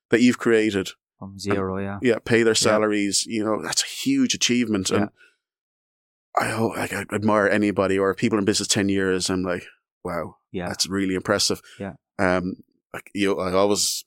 [0.09, 0.89] that you've created.
[1.19, 1.77] from zero.
[1.77, 3.25] Yeah, Yeah, pay their salaries.
[3.25, 4.89] You know, that's a huge achievement.
[4.91, 5.09] And
[6.35, 9.29] I, like, I admire anybody or people in business 10 years.
[9.29, 9.65] I'm like,
[10.03, 11.61] wow, yeah, that's really impressive.
[11.79, 11.93] Yeah.
[12.19, 12.57] Um,
[12.93, 14.03] like you, I always,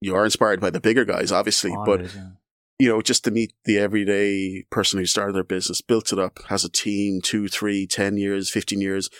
[0.00, 2.30] you are inspired by the bigger guys, obviously, oh, but yeah.
[2.78, 6.38] you know, just to meet the everyday person who started their business, built it up,
[6.48, 9.10] has a team, two, three, ten years, 15 years,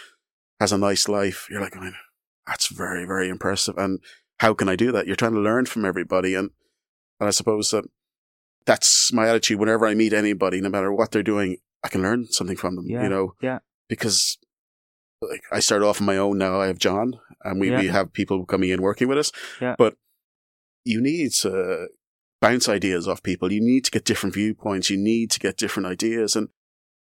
[0.60, 1.46] has a nice life.
[1.50, 1.94] You're like, "Man,
[2.46, 3.76] that's very, very impressive.
[3.76, 4.00] And
[4.40, 5.06] how can I do that?
[5.06, 6.34] You're trying to learn from everybody.
[6.34, 6.50] And,
[7.20, 7.84] and I suppose that
[8.64, 12.26] that's my attitude whenever I meet anybody, no matter what they're doing, I can learn
[12.30, 13.34] something from them, Yeah, you know?
[13.40, 13.58] yeah.
[13.88, 14.38] Because
[15.20, 16.60] like I start off on my own now.
[16.60, 17.80] I have John and we, Yeah.
[17.80, 19.32] we have people coming in working with us.
[19.60, 19.74] Yeah.
[19.76, 19.96] But
[20.84, 21.88] you need to
[22.40, 23.52] bounce ideas off people.
[23.52, 24.90] You need to get different viewpoints.
[24.90, 26.36] You need to get different ideas.
[26.36, 26.48] And,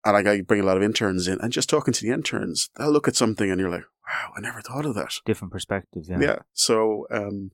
[0.05, 2.69] and like I bring a lot of interns in and just talking to the interns,
[2.77, 5.13] they'll look at something and you're like, wow, I never thought of that.
[5.25, 6.09] different perspectives.
[6.09, 6.19] Yeah.
[6.21, 6.39] Yeah.
[6.53, 7.51] So, um,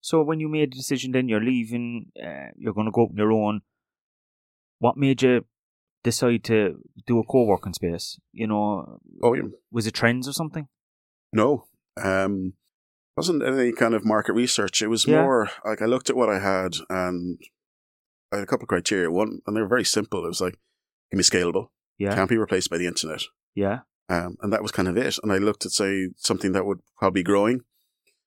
[0.00, 3.10] So when you made the decision, then you're leaving, uh, you're going to go up
[3.10, 3.60] on your own.
[4.78, 5.44] What made you
[6.02, 8.18] decide to do a co-working space?
[8.32, 9.42] You know, oh, yeah.
[9.70, 10.68] was it trends or something?
[11.32, 11.66] No.
[12.02, 12.54] Um,
[13.16, 14.82] wasn't any kind of market research.
[14.82, 15.22] It was Yeah.
[15.22, 17.38] more like I looked at what I had and
[18.32, 19.10] I had a couple of criteria.
[19.10, 20.24] One, and they were very simple.
[20.24, 20.58] It was like,
[21.10, 21.68] can be scalable,
[21.98, 23.22] Yeah, can't be replaced by the internet.
[23.54, 25.18] yeah, Um, and that was kind of it.
[25.22, 27.62] And I looked at, say, something that would probably be growing.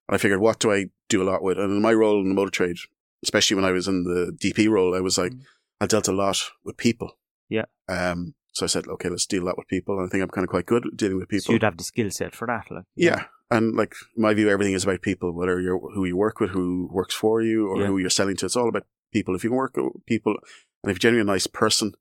[0.06, 1.58] And I figured, what do I do a lot with?
[1.58, 2.76] And in my role in the motor trade,
[3.22, 5.40] especially when I was in the DP role, I was like, Mm.
[5.80, 7.18] I dealt a lot with people.
[7.48, 7.64] Yeah.
[7.88, 9.98] Um, so I said, okay, let's deal a lot with people.
[9.98, 11.42] And I think I'm kind of quite good at dealing with people.
[11.46, 13.24] So you'd have the skill set for that, like Yeah.
[13.50, 16.88] And like my view, everything is about people, whether you're who you work with, who
[16.90, 17.86] works for you, or Yeah.
[17.88, 18.46] who you're selling to.
[18.46, 19.34] It's all about people.
[19.34, 20.36] If you can work with people
[20.82, 21.92] and if you're genuinely a nice person,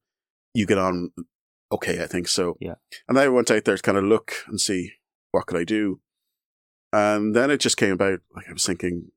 [0.53, 1.12] you get on
[1.71, 2.56] okay, I think so.
[2.60, 2.75] Yeah.
[3.08, 4.93] And I went out there to kind of look and see
[5.32, 5.99] what could I do.
[6.91, 9.12] And then it just came about, like I was thinking,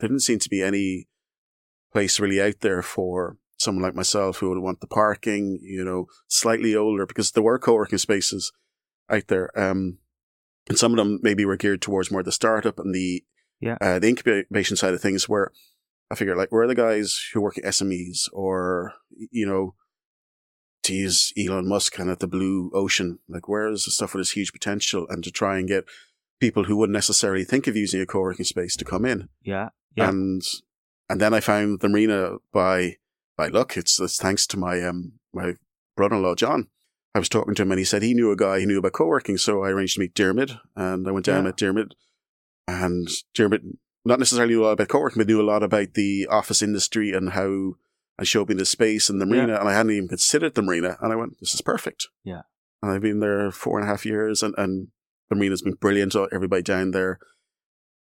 [0.00, 1.06] there didn't seem to be any
[1.92, 6.06] place really out there for someone like myself who would want the parking, you know,
[6.26, 8.50] slightly older, because there were co-working spaces
[9.08, 9.56] out there.
[9.56, 9.98] Um,
[10.68, 13.24] and some of them maybe were geared towards more the startup and the
[13.60, 13.76] Yeah.
[13.80, 15.28] uh, the incubation side of things.
[15.28, 15.50] Where
[16.10, 18.94] I figure like where are the guys who work at SMEs or
[19.30, 19.74] you know
[20.82, 24.20] to use Elon Musk kind of the blue ocean, like where is the stuff with
[24.22, 25.84] this huge potential, and to try and get
[26.40, 30.08] people who wouldn't necessarily think of using a co-working space to come in, yeah, yeah.
[30.08, 30.42] and
[31.10, 32.96] and then I found the marina by
[33.36, 33.76] by luck.
[33.76, 35.54] It's, it's thanks to my um my
[35.96, 36.68] brother-in-law John.
[37.14, 38.92] I was talking to him and he said he knew a guy who knew about
[38.92, 41.38] co-working, so I arranged to meet Dermot, and I went down Yeah.
[41.38, 41.94] and met Dermot,
[42.68, 43.62] and Dermot
[44.04, 47.12] not necessarily knew a lot about co-working, but knew a lot about the office industry
[47.12, 47.74] and how.
[48.18, 50.98] And showed me the space and the marina, and I hadn't even considered the marina.
[51.00, 52.42] And I went, "This is perfect." Yeah.
[52.82, 54.88] And I've been there four and a half years, and, and
[55.30, 56.14] the marina's been brilliant.
[56.30, 57.18] Everybody down there,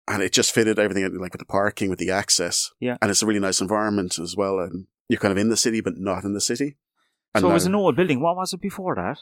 [0.07, 2.69] and it just fitted everything, like with the parking, with the access.
[2.79, 2.97] Yeah.
[3.01, 4.59] And it's a really nice environment as well.
[4.59, 6.77] And you're kind of in the city, but not in the city.
[7.35, 8.19] And so it was an old building.
[8.21, 9.19] What was it before that?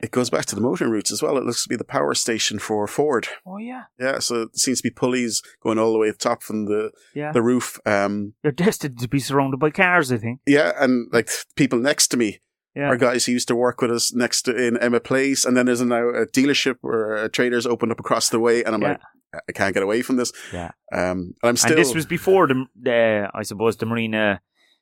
[0.00, 1.36] it goes back to the motoring routes as well.
[1.36, 3.26] It looks to be the power station for Ford.
[3.44, 6.18] Oh yeah, Yeah, so it seems to be pulleys going all the way to the
[6.18, 7.32] top from the, yeah.
[7.32, 7.78] the roof.
[7.84, 10.12] Um, You're destined to be surrounded by cars.
[10.12, 10.40] I think.
[10.46, 12.38] yeah, and like people next to me
[12.76, 15.56] Yeah, are guys who used to work with us next to in Emmet Place, and
[15.56, 18.82] then there's now a dealership where a trader's opened up across the way, and I'm
[18.82, 18.88] Yeah.
[18.90, 19.00] like,
[19.48, 20.32] I can't get away from this.
[20.52, 20.70] Yeah.
[20.92, 21.72] Um, and I'm still.
[21.72, 24.40] and this was before the, the I suppose the marina,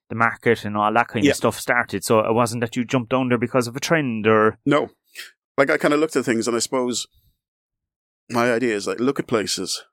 [0.09, 1.33] the market, and all that kind Yeah.
[1.33, 2.05] of stuff started.
[2.05, 4.90] So it wasn't that you jumped down there because of a trend or No.
[5.57, 7.07] Like I kind of looked at things and I suppose
[8.31, 9.85] my idea is like look at places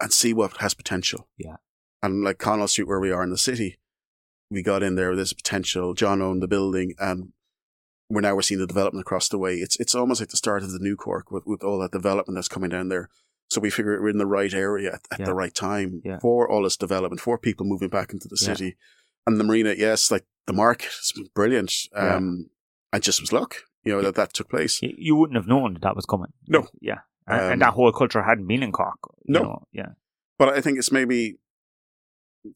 [0.00, 1.28] and see what has potential.
[1.38, 1.56] Yeah.
[2.02, 3.78] And like Connell Street where we are in the city,
[4.50, 5.94] we got in there, there's potential.
[5.94, 7.32] John owned the building and
[8.10, 9.54] we're now we're seeing the development across the way.
[9.56, 12.36] It's it's almost like the start of the new Cork with, with all that development
[12.36, 13.08] that's coming down there.
[13.50, 15.26] So we figure we're in the right area at, at Yeah.
[15.26, 16.18] the right time Yeah.
[16.18, 18.46] for all this development, for people moving back into the Yeah.
[18.46, 18.76] city.
[19.26, 21.72] And the marina, yes, like the market has been brilliant.
[21.94, 22.16] Yeah.
[22.16, 22.50] Um,
[22.92, 24.80] and just was luck, you know, that that took place.
[24.82, 26.32] you wouldn't have known that that was coming.
[26.48, 26.66] No.
[26.80, 27.00] Yeah.
[27.26, 28.98] And, Um, and that whole culture hadn't been in Cork.
[29.26, 29.42] No.
[29.42, 29.90] know, Yeah.
[30.38, 31.38] But I think it's maybe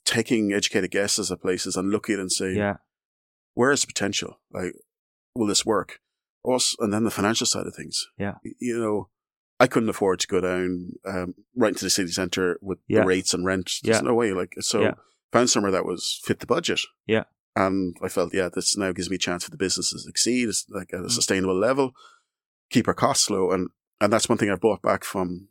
[0.05, 2.77] taking educated guesses at places and looking and say, Yeah.
[3.55, 4.41] where is the potential?
[4.51, 4.75] Like,
[5.35, 6.01] will this work?
[6.43, 8.07] Also, and then the financial side of things.
[8.19, 8.35] Yeah.
[8.59, 9.09] You know,
[9.59, 13.01] I couldn't afford to go down um, right into the city centre with Yeah.
[13.01, 13.71] the rates and rent.
[13.83, 14.01] There's Yeah.
[14.03, 14.33] no way.
[14.33, 14.95] Like, so Yeah.
[15.33, 16.81] Found somewhere that was fit the budget.
[17.07, 17.25] Yeah.
[17.55, 20.49] And I felt, yeah, this now gives me a chance for the business to succeed,
[20.49, 21.11] it's like at a Mm.
[21.11, 21.93] sustainable level,
[22.71, 23.51] keep our costs low.
[23.51, 23.69] And,
[24.01, 25.49] and that's one thing I've brought back from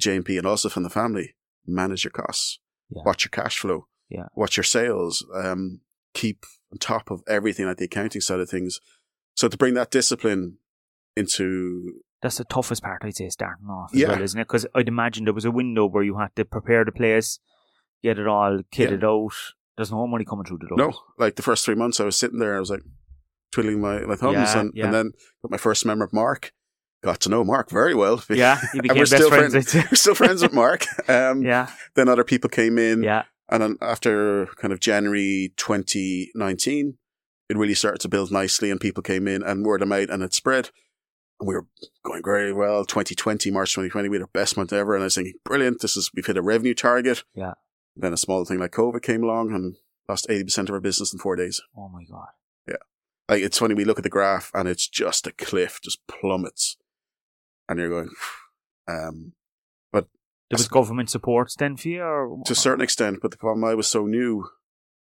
[0.00, 1.34] JMP and also from the family.
[1.66, 2.58] Manage your costs.
[2.90, 3.02] Yeah.
[3.06, 3.86] Watch your cash flow.
[4.10, 4.26] Yeah.
[4.34, 5.24] Watch your sales.
[5.34, 5.80] Um,
[6.12, 8.80] keep on top of everything like the accounting side of things.
[9.34, 10.58] So to bring that discipline
[11.16, 14.08] into That's the toughest part, I'd say, starting off as Yeah.
[14.08, 14.46] well, isn't it?
[14.46, 17.38] Because I'd imagine there was a window where you had to prepare the place,
[18.02, 19.32] get it all kitted out.
[19.76, 20.78] There's no money coming through the door.
[20.78, 22.82] No, like the first three months I was sitting there, I was like
[23.52, 24.84] twiddling my, my thumbs Yeah, and, yeah.
[24.86, 25.12] and then
[25.42, 26.52] got my first member, of Mark.
[27.02, 28.22] Got to know Mark very well.
[28.30, 29.52] Yeah, And became we're best still friends.
[29.52, 29.74] friends.
[29.90, 30.86] We're still friends with Mark.
[31.08, 33.02] Um, yeah, Then other people came in.
[33.02, 36.98] yeah, And then after kind of January 2019,
[37.48, 40.22] it really started to build nicely and people came in and word of mouth and
[40.22, 40.70] it spread.
[41.40, 41.66] And we were
[42.04, 42.84] going very well.
[42.84, 44.94] 2020, March 2020, we had our best month ever.
[44.94, 45.80] And I was thinking, brilliant.
[45.80, 47.24] This is, we've hit a revenue target.
[47.34, 47.54] Yeah.
[47.96, 49.76] Then a smaller thing like COVID came along and
[50.08, 51.60] lost 80% of our business in four days.
[51.76, 52.28] Oh my god.
[52.66, 52.76] Yeah.
[53.28, 56.76] Like it's funny, we look at the graph and it's just a cliff, just plummets.
[57.68, 58.10] And you're going,
[58.88, 59.32] um,
[60.52, 63.64] There was government supports then for you, or to a certain extent, but the problem
[63.64, 64.50] I was so new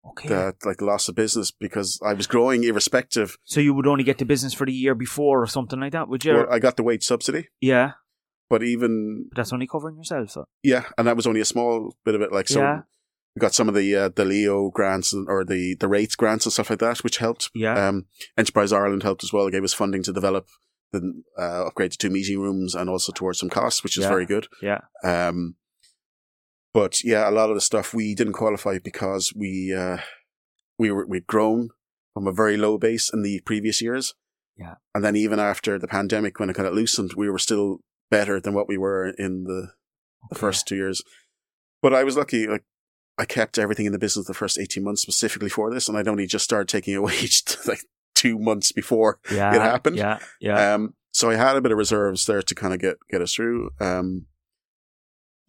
[0.03, 0.29] okay.
[0.29, 3.37] that like loss of business because I was growing irrespective.
[3.43, 6.09] so you would only get the business for the year before or something like that,
[6.09, 6.33] would you?
[6.33, 7.91] Well, I got the wage subsidy, yeah,
[8.49, 10.31] but even but that's only covering yourself.
[10.31, 10.45] So.
[10.63, 12.31] yeah, and that was only a small bit of it.
[12.31, 12.81] Like so, Yeah.
[13.35, 16.45] we got some of the uh, the Leo grants and, or the the rates grants
[16.45, 17.49] and stuff like that, which helped.
[17.53, 18.05] Yeah, Um,
[18.37, 19.45] Enterprise Ireland helped as well.
[19.45, 20.47] They gave us funding to develop
[20.91, 24.09] the uh, upgrade to two meeting rooms and also towards some costs, which is Yeah.
[24.09, 24.47] very good.
[24.61, 25.55] yeah, Um,
[26.73, 29.97] but yeah, a lot of the stuff we didn't qualify because we uh,
[30.77, 31.69] we were we'd grown
[32.13, 34.13] from a very low base in the previous years.
[34.59, 34.75] Yeah.
[34.95, 37.77] and then even after the pandemic, when it kind of loosened, we were still
[38.09, 39.73] better than what we were in the
[40.29, 41.01] the first two years.
[41.81, 42.47] But I was lucky.
[42.47, 42.63] Like
[43.17, 46.07] I kept everything in the business the first eighteen months specifically for this, and I'd
[46.07, 47.81] only just started taking a wage like
[48.15, 49.97] two months before yeah, it happened.
[49.97, 50.73] Yeah, yeah.
[50.73, 53.33] um, so I had a bit of reserves there to kind of get get us
[53.33, 53.71] through.
[53.79, 54.25] Um,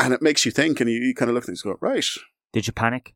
[0.00, 1.78] and it makes you think, and you, you kind of look at things, and go
[1.80, 2.04] right.
[2.52, 3.14] Did you panic?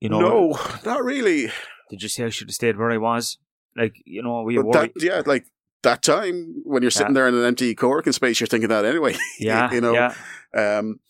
[0.00, 1.50] You know, no, not really.
[1.90, 3.38] Did you say I should have stayed where I was?
[3.76, 4.92] Like, you know, we were worried?
[4.94, 5.46] that, yeah, like
[5.82, 7.20] that time when you're sitting Yeah.
[7.22, 9.14] there in an empty co-working space, you're thinking that anyway.
[9.38, 9.92] yeah, you know.
[9.94, 10.14] yeah,
[10.54, 11.00] Um,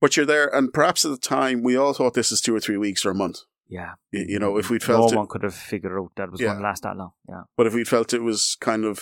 [0.00, 2.60] but you're there, and perhaps at the time we all thought this is two or
[2.60, 3.40] three weeks or a month.
[3.68, 3.94] yeah.
[4.12, 6.32] You, you know, if we'd no felt it, one could have figured out that it
[6.32, 6.48] was Yeah.
[6.48, 7.12] going to last that long.
[7.28, 9.00] Yeah, but if we'd felt it was kind of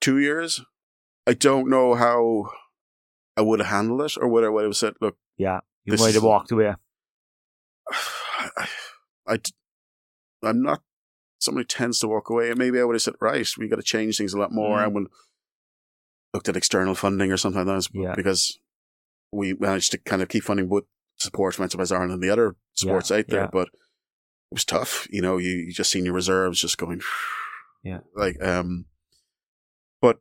[0.00, 0.62] two years,
[1.26, 2.50] I don't know how
[3.36, 5.60] I would have handled it, or whether I would have said, "Look, yeah.
[5.84, 6.74] You might have walked away.
[7.90, 8.68] I,
[9.26, 9.38] I,
[10.42, 10.82] I'm not
[11.38, 12.50] somebody tends to walk away.
[12.50, 14.78] And maybe I would have said, right, we got to change things a lot more.
[14.78, 14.82] Mm.
[14.82, 15.06] I would
[16.34, 18.14] looked at external funding or something like that Yeah.
[18.14, 18.58] because
[19.32, 20.84] we managed to kind of keep funding both
[21.18, 23.42] support from Enterprise Ireland and the other supports out there.
[23.42, 23.48] yeah.
[23.50, 25.06] But it was tough.
[25.10, 27.00] You know, you, you just seen your reserves just going,
[27.84, 28.00] Yeah.
[28.14, 28.86] like, um,
[30.02, 30.18] but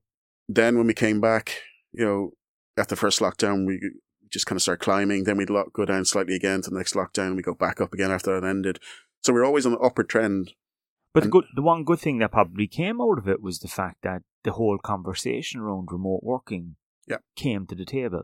[0.47, 2.32] then when we came back, you know,
[2.78, 3.80] after the first lockdown, we
[4.32, 5.23] just kind of start climbing.
[5.23, 7.36] Then we'd go down slightly again to the next lockdown.
[7.36, 8.80] We go back up again after that ended.
[9.23, 10.51] So we're always on the upward trend.
[11.15, 13.67] But the good, the one good thing that probably came out of it was the
[13.67, 16.75] fact that the whole conversation around remote working
[17.08, 17.17] Yeah.
[17.36, 18.23] came to the table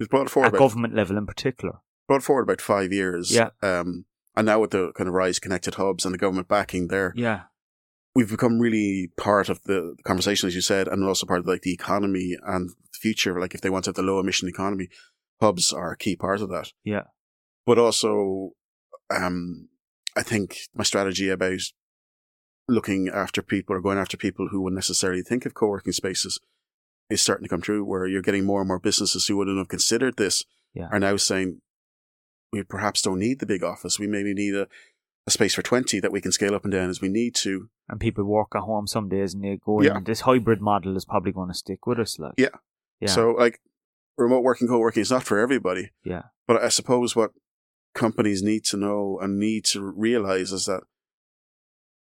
[0.00, 1.74] We've brought forward at about, government level in particular.
[2.08, 3.30] brought forward about five years.
[3.30, 3.50] Yeah.
[3.62, 7.12] Um, and now with the kind of rise connected hubs and the government backing there,
[7.14, 7.42] Yeah,
[8.14, 11.46] we've become really part of the the conversation, as you said, and also part of
[11.46, 13.38] like the economy and the future.
[13.38, 14.88] Like if they want to have the low emission economy,
[15.40, 16.72] hubs are a key part of that.
[16.82, 17.04] yeah,
[17.66, 18.52] But also,
[19.10, 19.68] um,
[20.16, 21.60] I think my strategy about
[22.68, 26.38] looking after people or going after people who wouldn't necessarily think of co-working spaces
[27.10, 29.68] is starting to come true where you're getting more and more businesses who wouldn't have
[29.68, 30.44] considered this
[30.74, 30.88] Yeah.
[30.92, 31.60] are now saying
[32.52, 33.98] we perhaps don't need the big office.
[33.98, 34.68] We maybe need a,
[35.26, 37.68] a space for 20 that we can scale up and down as we need to.
[37.88, 39.98] and people work at home some days and they go Yeah.
[40.04, 42.18] This hybrid model is probably going to stick with us.
[42.18, 42.48] Like, Yeah.
[43.00, 43.60] yeah, So like
[44.16, 45.90] remote working, co-working is not for everybody.
[46.04, 47.32] yeah, But I suppose what
[47.94, 50.82] companies need to know and need to realize is that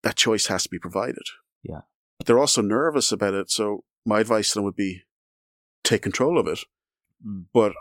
[0.04, 1.24] that choice has to be provided.
[1.62, 1.80] Yeah.
[2.18, 3.50] But they're also nervous about it.
[3.50, 5.02] So my advice to them would be
[5.82, 6.60] take control of it,
[7.26, 7.46] Mm.
[7.52, 7.72] but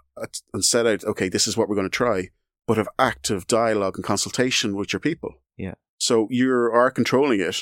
[0.54, 2.30] and set out, okay, this is what we're going to try,
[2.68, 5.36] but have active dialogue and consultation with your people.
[5.58, 5.76] Yeah.
[6.00, 7.58] So you are controlling it,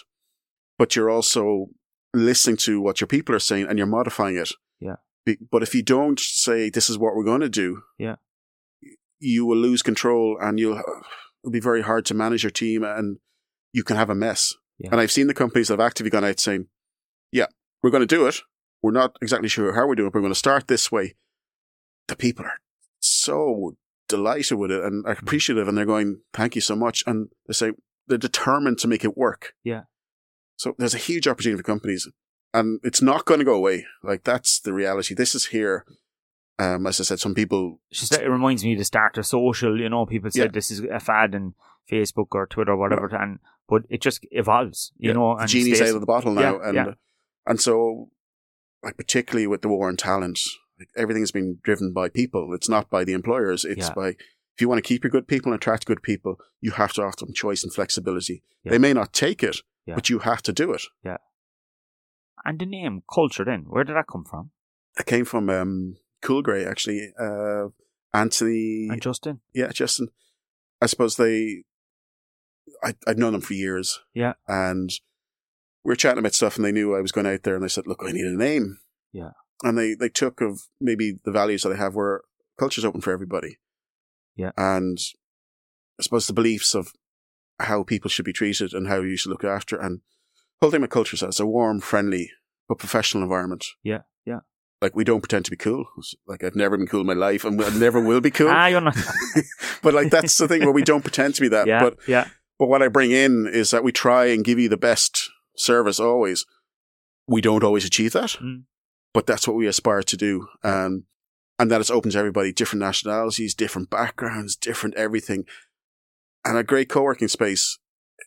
[0.78, 1.68] but you're also
[2.14, 4.52] listening to what your people are saying and you're modifying it.
[4.80, 4.98] Yeah.
[5.26, 8.16] Be- But if you don't say this is what we're going to do, Yeah.
[9.20, 10.78] you will lose control and you'll
[11.44, 13.18] it'll be very hard to manage your team and
[13.74, 14.54] you can have a mess.
[14.78, 14.90] Yeah.
[14.92, 16.68] And I've seen the companies that have actively gone out saying,
[17.32, 17.48] "Yeah,
[17.82, 18.40] we're going to do it.
[18.82, 21.16] We're not exactly sure how we're doing it, but we're going to start this way."
[22.08, 22.60] The people are
[23.00, 27.04] so delighted with it and are appreciative and they're going, thank you so much.
[27.08, 27.72] And they say
[28.08, 29.54] they're determined to make it work.
[29.64, 29.84] Yeah.
[30.58, 32.10] So there's a huge opportunity for companies
[32.54, 33.86] and it's not going to go away.
[34.04, 35.16] Like that's the reality.
[35.16, 35.86] This is here.
[36.60, 37.80] Um, as I said, some people.
[37.90, 40.52] It reminds me to start a social, you know, people said Yeah.
[40.52, 41.56] this is a fad in
[41.90, 43.40] Facebook or Twitter or whatever, and
[43.72, 45.14] but it just evolves, you Yeah.
[45.18, 46.94] know, the and genie's stays- out of the bottle now, Yeah, and yeah.
[47.50, 47.76] and so
[48.84, 50.40] like particularly with the war on talent,
[50.80, 52.54] like everything's been driven by people.
[52.58, 53.64] It's not by the employers.
[53.66, 54.10] It's by
[54.56, 57.02] if you want to keep your good people and attract good people, you have to
[57.04, 58.44] offer them choice and flexibility.
[58.66, 59.58] They may not take it,
[59.88, 60.84] but you have to do it.
[61.04, 61.18] Yeah.
[62.46, 64.52] And the name culture, then where did that come from?
[65.00, 67.14] It came from um, Cool Grey actually.
[67.20, 67.68] Uh,
[68.14, 70.08] Anthony, And Justin, yeah, Justin.
[70.82, 71.64] I suppose they.
[72.84, 74.00] I I'd known them for years.
[74.14, 74.34] Yeah.
[74.48, 74.90] and
[75.84, 77.68] we were chatting about stuff, and they knew I was going out there, and they
[77.68, 78.78] said, "Look, I need a name."
[79.12, 79.32] Yeah.
[79.64, 82.22] and they they took of maybe the values that I have, where
[82.60, 83.58] culture's open for everybody.
[84.36, 84.52] Yeah.
[84.58, 84.98] and
[86.00, 86.94] I suppose the beliefs of
[87.60, 90.02] how people should be treated and how you should look after, and
[90.62, 92.32] whole thing with culture says it's a warm, friendly,
[92.70, 93.66] but professional environment.
[93.84, 94.40] Yeah, yeah.
[94.82, 95.86] Like we don't pretend to be cool.
[96.28, 98.50] Like I've never been cool in my life, and I never will be cool.
[98.50, 98.96] ah, you're not,
[99.84, 101.68] but like that's the thing where we don't pretend to be that.
[101.72, 102.28] yeah, But yeah,
[102.62, 106.00] but what I bring in is that we try and give you the best service
[106.00, 106.46] always.
[107.28, 108.66] We don't always achieve that, Mm.
[109.16, 110.48] but that's what we aspire to do.
[110.64, 111.06] Um,
[111.58, 115.46] and that is open to everybody, different nationalities, different backgrounds, different everything.
[116.46, 117.80] And a great co-working space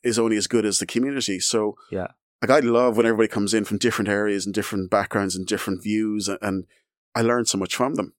[0.03, 1.39] is only as good as the community.
[1.39, 2.09] So Yeah.
[2.43, 5.81] like I love when everybody comes in from different areas and different backgrounds and different
[5.81, 6.67] views, and, and
[7.15, 8.15] I learn so much from them.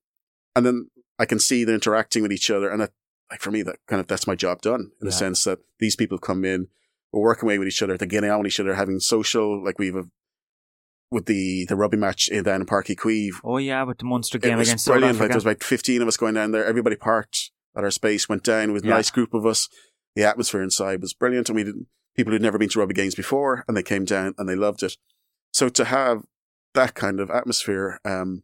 [0.55, 2.93] And then I can see they're interacting with each other, and that,
[3.31, 5.17] like for me, that kind of that's my job done in the Yeah.
[5.17, 6.67] sense that these people come in,
[7.11, 9.79] we're working away with each other, they're getting on with each other, having social, like
[9.79, 10.05] we've a,
[11.11, 13.39] with the the rugby match in down in Park Queeve.
[13.43, 15.19] Oh yeah, with the Munster It game was against South brilliant.
[15.19, 16.65] Like, there was about fifteen of us going down there.
[16.65, 18.93] Everybody parked at our space, went down with a Yeah.
[18.95, 19.69] nice group of us.
[20.15, 21.87] The atmosphere inside was brilliant, and we didn't.
[22.15, 24.81] People who'd never been to rugby games before, and they came down and they loved
[24.83, 24.95] it.
[25.51, 26.23] So to have
[26.73, 28.43] that kind of atmosphere, um,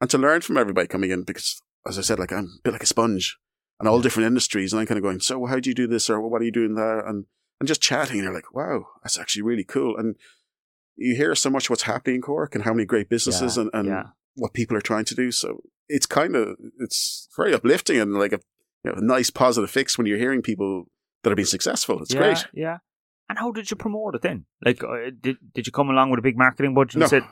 [0.00, 2.72] and to learn from everybody coming in, because as I said, like I'm a bit
[2.72, 3.38] like a sponge,
[3.80, 6.08] and all different industries, and I'm kind of going, so how do you do this,
[6.10, 7.26] or what are you doing there, and
[7.60, 10.16] and just chatting, and you're like, wow, that's actually really cool, and
[10.96, 13.70] you hear so much what's happening in Cork and how many great businesses Yeah, and,
[13.74, 14.02] and yeah.
[14.36, 15.32] what people are trying to do.
[15.32, 18.38] So it's kind of it's very uplifting and like a,
[18.84, 20.84] you know, a nice positive fix when you're hearing people
[21.22, 22.00] that are being successful.
[22.00, 22.46] It's great.
[22.52, 22.78] Yeah.
[23.28, 24.44] And how did you promote it then?
[24.64, 27.06] Like, uh, did did you come along with a big marketing budget and No.
[27.08, 27.22] said,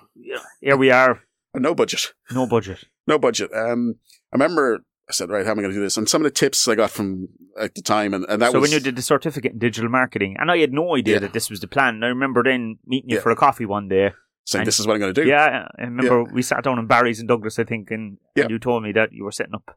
[0.61, 1.21] "Here we are,
[1.55, 3.51] no budget, no budget." no budget.
[3.55, 3.97] Um,
[4.33, 5.97] I remember I said, right, how am I going to do this?
[5.97, 8.61] And some of the tips I got from at the time, and, and that so
[8.61, 11.21] was when you did the certificate in digital marketing, and I had no idea Yeah.
[11.21, 11.97] that this was the plan.
[11.97, 13.23] And I remember then meeting you Yeah.
[13.23, 14.13] for a coffee one day.
[14.45, 15.29] saying, this is what I'm going to do.
[15.29, 18.43] Yeah, I remember we sat down in Barry's in Douglas, I think, and, Yeah.
[18.45, 19.77] and you told me that you were setting up.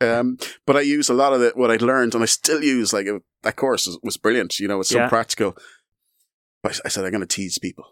[0.00, 0.36] Um,
[0.66, 2.92] but I use a lot of the, what I'd learned, and I still use.
[2.92, 4.58] Like it, that course was, was brilliant.
[4.58, 5.08] You know, it's so Yeah.
[5.08, 5.56] practical.
[6.62, 7.84] But I said I'm going to tease people.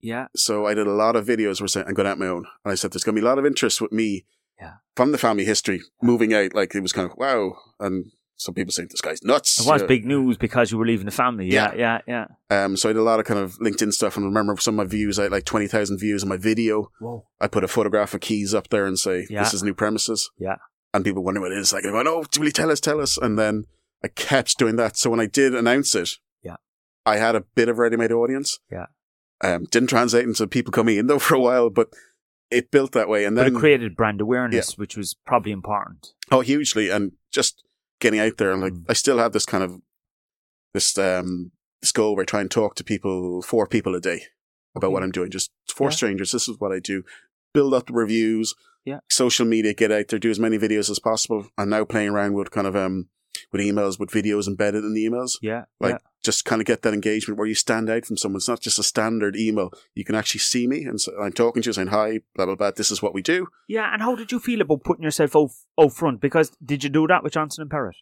[0.00, 2.44] Yeah, So I did a lot of videos where I'm going out my own.
[2.64, 4.26] And I said there's going to be a lot of interest with me
[4.60, 4.74] Yeah.
[4.96, 6.54] from the family history moving out.
[6.54, 7.54] Like it was kind of wow.
[7.80, 9.60] And some people saying this guy's nuts.
[9.60, 9.88] it was you know.
[9.88, 11.46] big news because you were leaving the family.
[11.46, 12.26] Yeah, yeah, yeah.
[12.50, 14.16] Um, so I did a lot of kind of LinkedIn stuff.
[14.16, 16.88] And remember some of my views, I had like 20,000 views on my video.
[17.00, 17.24] Whoa.
[17.40, 19.44] I put a photograph of keys up there and say, Yeah.
[19.44, 20.28] this is new premises.
[20.38, 20.56] Yeah.
[20.92, 21.72] And people wonder what it is.
[21.72, 23.16] Like, oh, will you tell us, tell us?
[23.16, 23.64] And then
[24.04, 24.96] I kept doing that.
[24.96, 26.10] So when I did announce it,
[26.42, 26.56] Yeah.
[27.06, 28.58] I had a bit of ready-made audience.
[28.70, 28.86] Yeah.
[29.40, 31.88] Um, didn't translate into people coming in though for a while, but
[32.52, 33.24] it built that way.
[33.24, 36.14] And But then, it created brand awareness, which was probably important.
[36.30, 36.90] oh, hugely.
[36.90, 37.64] And just
[38.00, 38.52] getting out there.
[38.52, 38.84] And like, Mm.
[38.88, 39.80] I still have this kind of,
[40.74, 44.24] this, um, this goal where I try and talk to people, four people a day
[44.74, 44.92] about Okay.
[44.94, 45.30] what I'm doing.
[45.30, 45.96] Just four Yeah.
[45.96, 46.32] strangers.
[46.32, 47.04] This is what I do.
[47.54, 48.54] Build up the reviews.
[48.84, 49.00] Yeah.
[49.10, 51.48] Social media, get out there, do as many videos as possible.
[51.56, 53.08] I'm now playing around with kind of, um,
[53.52, 55.38] with emails, with videos embedded in the emails.
[55.42, 55.98] Yeah, Like, yeah.
[56.22, 58.38] just kind of get that engagement where you stand out from someone.
[58.38, 59.72] It's not just a standard email.
[59.94, 62.54] You can actually see me and so I'm talking to you saying, hi, blah, blah,
[62.54, 62.70] blah.
[62.72, 63.48] This is what we do.
[63.68, 66.20] Yeah, and how did you feel about putting yourself out, out front?
[66.20, 67.96] Because did you do that with Johnson and Perrott?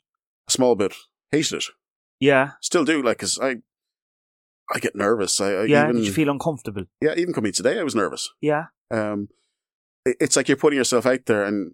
[0.48, 0.94] A small bit.
[1.30, 1.64] Hated it.
[2.18, 3.02] Yeah, Still do.
[3.02, 3.56] Like, cause I,
[4.72, 5.40] I get nervous.
[5.40, 5.84] I, I yeah.
[5.84, 6.84] even, did you feel uncomfortable?
[7.00, 8.30] yeah, even coming today, I was nervous.
[8.40, 9.28] Yeah, Um,
[10.04, 11.72] it- it's like you're putting yourself out there and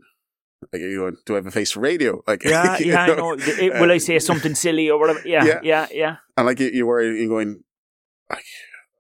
[0.72, 2.22] like, you going, do I have a face for radio?
[2.26, 3.02] Like, yeah, yeah.
[3.02, 3.14] I know?
[3.16, 3.32] know.
[3.38, 5.20] It- uh, will I say something silly or whatever?
[5.24, 5.86] Yeah, yeah, Yeah.
[5.92, 7.62] yeah, And like you, you're worried, you're going,
[8.30, 8.44] like,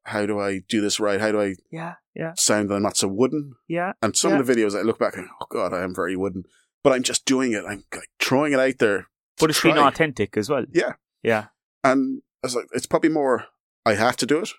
[0.04, 1.20] how do I do this right?
[1.20, 3.54] How do I yeah, yeah, sound that I'm not so wooden?
[3.68, 3.92] yeah.
[4.02, 4.40] And some Yeah.
[4.40, 6.44] of the videos I look back and, oh God, I am very wooden.
[6.84, 7.64] But I'm just doing it.
[7.66, 9.08] I'm like throwing it out there.
[9.40, 10.64] But it's been authentic as well.
[10.72, 10.92] Yeah.
[11.24, 11.46] Yeah,
[11.82, 13.46] And I was like, it's probably more,
[13.84, 14.50] I have to do it.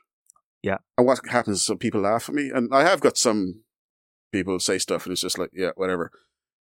[0.61, 0.79] Yeah.
[0.97, 2.51] And what happens is some people laugh at me.
[2.53, 3.63] And I have got some
[4.33, 6.11] people say stuff and it's just like, yeah, whatever.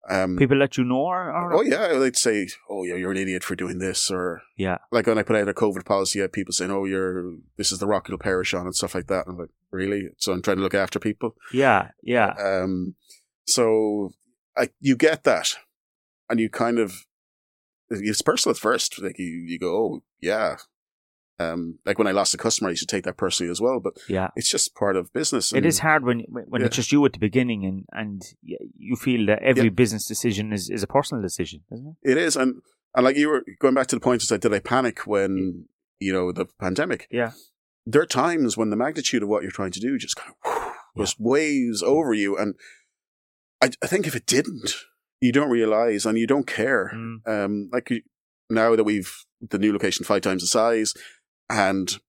[0.10, 3.18] Um, People let you know, or, or oh yeah, they'd say, "Oh yeah, you're an
[3.18, 6.24] idiot for doing this," or yeah, like when I put out a COVID policy, I
[6.24, 9.08] had people saying, "Oh, you're this is the rock you'll perish on" and stuff like
[9.08, 9.26] that.
[9.28, 10.10] And I'm like, really?
[10.18, 11.36] So I'm trying to look after people.
[11.52, 12.96] yeah, yeah, Um,
[13.46, 14.12] so
[14.56, 15.56] I, you get that,
[16.30, 17.06] and you kind of
[17.90, 19.02] it's personal at first.
[19.02, 20.58] Like you, you go, "Oh yeah."
[21.40, 23.80] Um, like when I lost a customer, I used to take that personally as well.
[23.80, 24.30] But yeah.
[24.36, 25.54] it's just part of business.
[25.54, 29.26] It is hard when when it's just you at the beginning, and and you feel
[29.28, 32.12] that every business decision is, is a personal decision, isn't it?
[32.12, 32.62] It is, and
[32.96, 35.66] and like you were going back to the point, is like, did I panic when
[36.00, 37.08] you know the pandemic?
[37.12, 37.32] Yeah.
[37.86, 40.74] There are times when the magnitude of what you're trying to do just kind of
[40.98, 42.56] just waves over you, and
[43.62, 44.74] I, I think if it didn't,
[45.22, 46.92] you don't realize and you don't care.
[46.94, 47.28] Mm.
[47.28, 47.92] Um, like
[48.50, 50.94] now that we've the new location five times the size,
[51.50, 52.00] and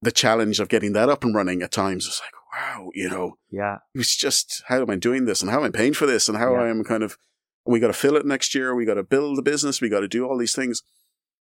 [0.00, 3.36] the challenge of getting that up and running at times is like, wow, you know,
[3.50, 6.28] Yeah, it's just how am I doing this and how am I paying for this
[6.28, 6.62] and how Yeah.
[6.62, 7.16] I am kind of
[7.64, 8.74] we got to fill it next year.
[8.74, 9.80] We got to build the business.
[9.80, 10.82] We got to do all these things.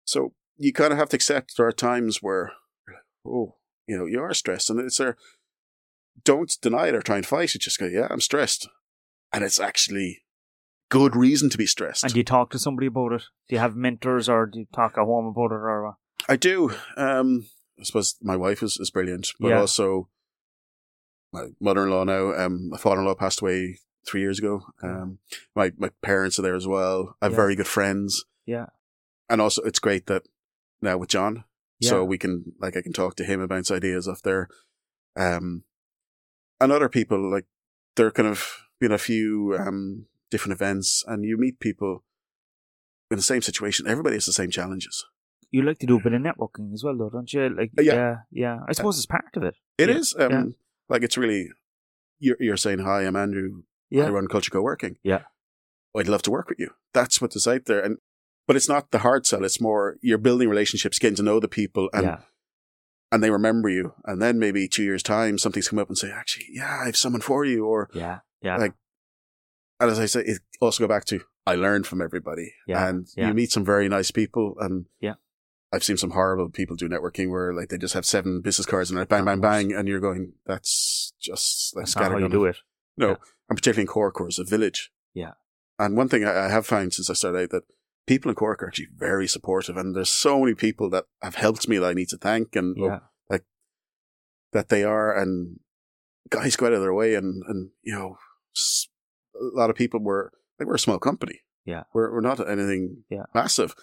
[0.03, 2.51] So you kind of have to accept there are times where,
[3.25, 3.55] oh,
[3.87, 5.15] you know, you are stressed, and it's there.
[6.25, 7.61] Don't deny it or try and fight it.
[7.61, 8.67] Just go, yeah, I'm stressed,
[9.31, 10.23] and it's actually
[10.89, 12.03] good reason to be stressed.
[12.03, 13.23] and do you talk to somebody about it?
[13.47, 15.95] Do you have mentors, or do you talk at home about it, or?
[16.29, 16.71] I do.
[16.97, 17.47] Um,
[17.79, 19.59] I suppose my wife is, is brilliant, but Yeah.
[19.59, 20.09] also
[21.33, 22.33] my mother-in-law now.
[22.33, 24.63] Um, my father-in-law passed away three years ago.
[24.83, 25.19] Um,
[25.55, 27.15] my my parents are there as well.
[27.21, 27.37] I have Yeah.
[27.37, 28.25] very good friends.
[28.45, 28.67] Yeah.
[29.29, 30.23] and also it's great that
[30.81, 31.45] now with John,
[31.79, 31.89] Yeah.
[31.91, 34.49] so we can like I can talk to him about ideas off there.
[35.15, 35.63] Um,
[36.59, 37.45] and other people like
[37.95, 42.03] there kind of been a few um different events, and you meet people
[43.09, 43.87] in the same situation.
[43.87, 45.05] Everybody has the same challenges.
[45.51, 47.49] You like to do a bit of networking as well, though, don't you?
[47.49, 47.93] Like, yeah.
[47.93, 48.59] yeah, yeah.
[48.67, 49.55] I suppose it's part of it.
[49.77, 50.43] It Yeah, is um, yeah.
[50.89, 51.49] like it's really
[52.19, 53.63] you're you're saying hi, I'm Andrew.
[53.91, 54.97] I Yeah, run Culture Co Working.
[55.03, 55.23] Yeah.
[55.95, 56.69] I'd love to work with you.
[56.93, 57.97] That's what is out there, and
[58.47, 59.43] but it's not the hard sell.
[59.43, 62.19] It's more you're building relationships, getting to know the people, and yeah,
[63.11, 66.09] and they remember you, and then maybe two years time something's come up and say,
[66.09, 68.55] actually, yeah, I have someone for you, or yeah, yeah.
[68.55, 68.73] Like,
[69.81, 73.07] and as I say, it also go back to I learn from everybody, Yeah, and
[73.17, 73.27] yeah.
[73.27, 75.15] you meet some very nice people, and Yeah.
[75.73, 78.89] I've seen some horrible people do networking where like they just have seven business cards
[78.89, 82.27] and they're bang, bang, bang, and you're going, that's just like That's not how you
[82.29, 82.57] do it.
[82.97, 83.15] No, Yeah.
[83.49, 84.91] and particularly in Cork, or as a village.
[85.13, 85.31] Yeah.
[85.79, 87.63] And one thing I I have found since I started out that
[88.05, 91.67] people in Cork are actually very supportive, and there's so many people that have helped
[91.69, 92.99] me that I need to thank, and Yeah,
[94.53, 95.59] that they are, and
[96.29, 98.17] guys go out of their way, and and you know,
[99.35, 101.83] a lot of people were like we're a small company, Yeah.
[101.93, 103.23] we're we're not anything Yeah.
[103.33, 103.73] massive,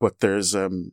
[0.00, 0.92] but there's um,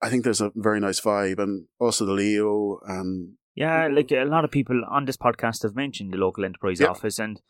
[0.00, 3.88] I think there's a very nice vibe, and also the LEO, and yeah.
[3.88, 6.88] Like a lot of people on this podcast have mentioned the local enterprise Yeah.
[6.88, 7.40] office, and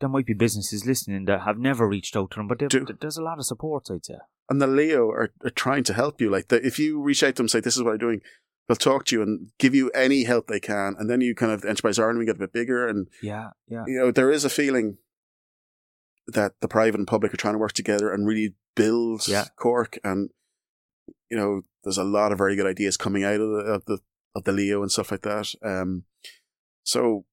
[0.00, 2.86] there might be businesses listening that have never reached out to them, but Do.
[3.00, 4.14] there's a lot of support, I'd say.
[4.48, 6.28] and the LEO are, are trying to help you.
[6.30, 8.20] Like the, if you reach out to them, say this is what I'm doing.
[8.66, 11.52] They'll talk to you and give you any help they can, and then you kind
[11.52, 14.44] of enterprise Ireland we get a bit bigger, and Yeah, yeah, you know, there is
[14.44, 14.98] a feeling
[16.28, 19.46] that the private and public are trying to work together and really build Yeah.
[19.56, 19.98] Cork.
[20.04, 20.30] And,
[21.30, 23.98] you know, there's a lot of very good ideas coming out of the, of the,
[24.34, 25.52] of the LEO and stuff like that.
[25.64, 26.04] Um,
[26.84, 27.24] so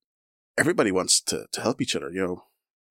[0.57, 2.43] everybody wants to, to help each other, you know.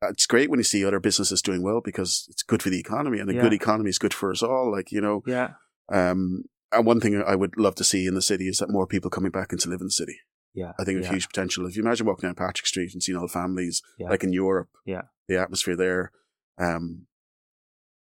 [0.03, 3.19] It's great when you see other businesses doing well because it's good for the economy
[3.19, 3.41] and a Yeah.
[3.41, 4.71] good economy is good for us all.
[4.71, 5.55] Like, you know, yeah,
[5.91, 8.87] um, and one thing I would love to see in the city is that more
[8.87, 10.19] people coming back into live in the city.
[10.57, 10.73] Yeah.
[10.81, 11.11] I think yeah.
[11.11, 11.67] huge potential.
[11.67, 14.09] If you imagine walking down Patrick Street and seeing all the families, Yeah.
[14.09, 15.03] like in Europe, Yeah.
[15.29, 16.11] the atmosphere there,
[16.59, 17.07] um,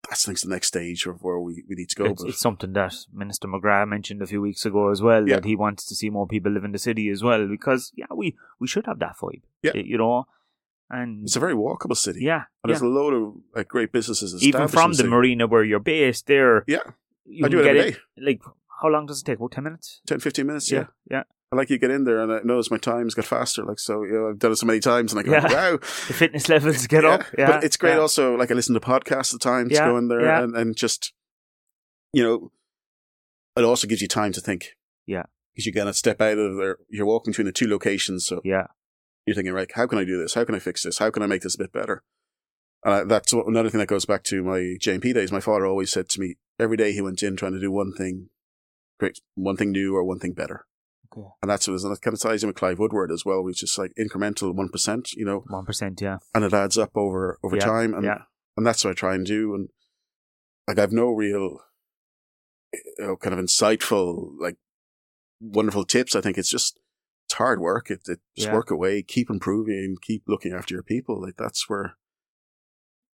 [0.08, 2.04] that's I think, the next stage of where we, we need to go.
[2.06, 5.28] It's, but it's something that Minister McGrath mentioned a few weeks ago as well.
[5.28, 5.36] Yeah.
[5.36, 8.06] That he wants to see more people live in the city as well because yeah,
[8.14, 9.42] we we should have that vibe.
[9.62, 9.72] Yeah.
[9.74, 10.26] you know,
[10.88, 12.20] and it's a very walkable city.
[12.22, 12.72] yeah, and yeah.
[12.72, 14.42] there's a load of like great businesses.
[14.42, 16.78] even from in the marina where you're based, there, Yeah,
[17.26, 17.98] you I do it every in- day.
[18.16, 18.40] Like
[18.80, 19.38] how long does it take?
[19.38, 20.00] About ten minutes.
[20.06, 20.70] 10, 15 minutes.
[20.70, 20.86] Yeah.
[21.10, 21.24] yeah.
[21.50, 23.64] I like you get in there and I notice my times get faster.
[23.64, 25.52] Like, so, you know, I've done it so many times and I go, Yeah.
[25.52, 25.76] wow.
[25.80, 27.24] The fitness levels get Yeah, up.
[27.38, 28.00] Yeah, But it's great yeah.
[28.00, 31.14] also, like I listen to podcasts at times, Yeah, go in there and, and just,
[32.12, 32.52] you know,
[33.56, 34.76] it also gives you time to think.
[35.06, 35.24] Yeah.
[35.54, 38.26] Because you're gonna step out of there, you're walking between the two locations.
[38.26, 38.66] So Yeah,
[39.26, 40.34] you're thinking, right, how can I do this?
[40.34, 40.98] How can I fix this?
[40.98, 42.02] How can I make this a bit better?
[42.84, 45.32] And I, that's what, another thing that goes back to my J&P days.
[45.32, 47.92] My father always said to me, every day he went in trying to do one
[47.92, 48.28] thing,
[49.00, 50.66] great, one thing new or one thing better.
[51.16, 51.26] Okay.
[51.42, 51.84] And that's what it is.
[51.84, 54.54] And that kind of ties in with Clive Woodward as well, which is like incremental
[54.54, 56.00] 1%, you know, one percent.
[56.00, 57.94] Yeah, and it adds up over, over Yeah, time.
[57.94, 58.18] And, yeah.
[58.56, 59.54] and that's what I try and do.
[59.54, 59.68] And
[60.66, 61.60] like, I've no real,
[62.72, 64.56] you know, kind of insightful, like
[65.40, 66.14] wonderful tips.
[66.14, 66.78] I think it's just,
[67.26, 67.90] it's hard work.
[67.90, 68.54] It, it just Yeah.
[68.54, 71.20] work away, keep improving, keep looking after your people.
[71.22, 71.96] Like that's where,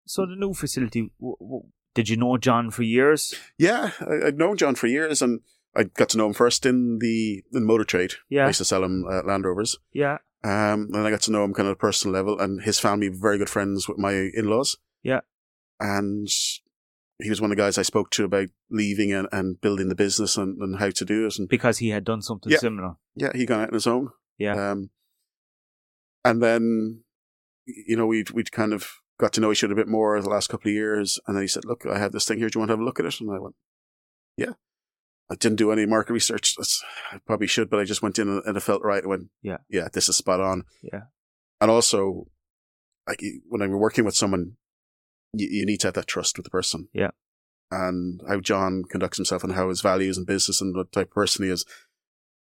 [0.06, 1.62] So the new facility, w- w-
[1.94, 3.34] did you know John for years?
[3.56, 5.40] Yeah, I, I'd known John for years, and
[5.76, 8.12] I got to know him first in the in motor trade.
[8.12, 9.76] I Yeah, used to sell him uh, Land Rovers.
[9.92, 12.62] yeah, Um, and I got to know him kind of at a personal level, and
[12.62, 14.76] his family were very good friends with my in laws.
[15.02, 15.20] Yeah.
[15.80, 16.28] And
[17.22, 19.94] he was one of the guys I spoke to about leaving and, and building the
[19.94, 21.38] business and, and how to do it.
[21.38, 22.58] And because he had done something Yeah.
[22.58, 22.94] similar.
[23.16, 24.10] yeah, he got out on his own.
[24.38, 24.90] Yeah, Um,
[26.24, 27.02] and then,
[27.66, 30.28] you know, we'd, we'd kind of got to know each other a bit more the
[30.28, 31.20] last couple of years.
[31.26, 32.48] And then he said, look, I have this thing here.
[32.48, 33.20] Do you want to have a look at it?
[33.20, 33.54] And I went,
[34.36, 34.52] yeah.
[35.30, 36.54] I didn't do any market research.
[36.56, 39.06] That's, I probably should, but I just went in and, and it felt right.
[39.06, 39.58] When Yeah.
[39.70, 40.64] yeah, this is spot on.
[40.82, 41.04] yeah,
[41.60, 42.26] And also,
[43.08, 44.56] like when I'm working with someone,
[45.32, 46.88] you, you need to have that trust with the person.
[46.92, 47.10] Yeah.
[47.70, 51.14] And how John conducts himself and how his values and business and what type of
[51.14, 51.64] person he is,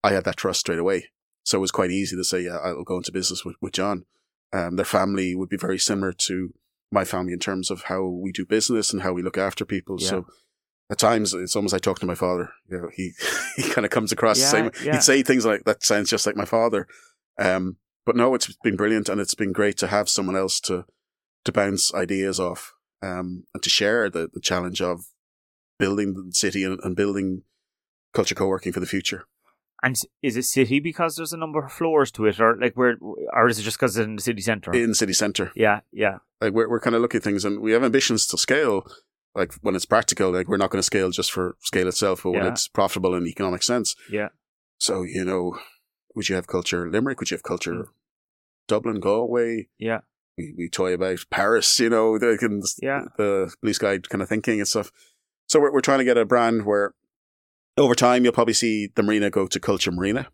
[0.03, 1.09] I had that trust straight away.
[1.43, 4.05] So it was quite easy to say, yeah, I'll go into business with, with John.
[4.53, 6.53] Um, their family would be very similar to
[6.91, 9.97] my family in terms of how we do business and how we look after people.
[9.99, 10.07] Yeah.
[10.09, 10.25] So
[10.91, 12.49] at times it's almost like talking to my father.
[12.69, 13.13] You know, he,
[13.55, 14.71] he kind of comes across the same.
[14.83, 14.93] yeah.
[14.93, 16.85] He'd say things like, that sounds just like my father.
[17.39, 20.85] Um, but no, it's been brilliant and it's been great to have someone else to,
[21.45, 25.05] to bounce ideas off, um, and to share the, the challenge of
[25.79, 27.43] building the city and, and building
[28.13, 29.25] culture co-working for the future.
[29.83, 32.97] And is it city because there's a number of floors to it, or like where,
[33.01, 34.71] or is it just because it's in the city centre?
[34.73, 35.51] in city centre.
[35.55, 38.37] yeah, yeah, Like we're, we're kind of looking at things and we have ambitions to
[38.37, 38.85] scale.
[39.33, 42.31] Like when it's practical, like we're not going to scale just for scale itself, but
[42.31, 43.95] when it's profitable in economic sense.
[44.11, 44.29] yeah,
[44.77, 45.57] So, you know,
[46.15, 47.19] would you have culture Limerick?
[47.19, 47.87] Would you have culture Mm.
[48.67, 49.67] Dublin, Galway?
[49.77, 50.01] yeah,
[50.37, 53.03] We, we toy about Paris, you know, the, can- Yeah.
[53.17, 54.91] the blue sky kind of thinking and stuff.
[55.47, 56.93] So we're, we're trying to get a brand where
[57.77, 60.27] over time you'll probably see the marina go to Culture Marina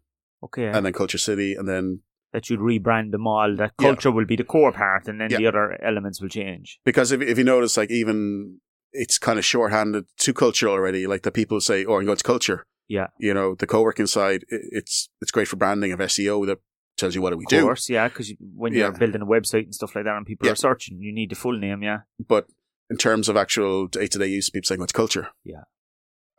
[0.43, 0.67] okay.
[0.67, 2.01] and then Culture City and then
[2.33, 3.55] that you'd rebrand them all.
[3.55, 3.87] That Yeah.
[3.87, 5.37] culture will be the core part, and then Yeah.
[5.37, 6.79] the other elements will change.
[6.83, 8.59] because if if you notice, like even
[8.93, 11.07] it's kind of shorthanded to culture already.
[11.07, 13.07] Like the people say, "Oh, I'm going to culture." Yeah.
[13.19, 16.59] you know, the co-working side, it's it's great for branding of SEO that
[16.95, 17.57] tells you what do we do.
[17.57, 17.65] Of do.
[17.65, 18.97] course, yeah, because when you're Yeah.
[18.97, 20.53] building a website and stuff like that, and people Yeah.
[20.53, 21.83] are searching, you need the full name.
[21.83, 22.47] Yeah, But
[22.89, 25.27] in terms of actual day to day use, people saying what's culture.
[25.43, 25.63] Yeah.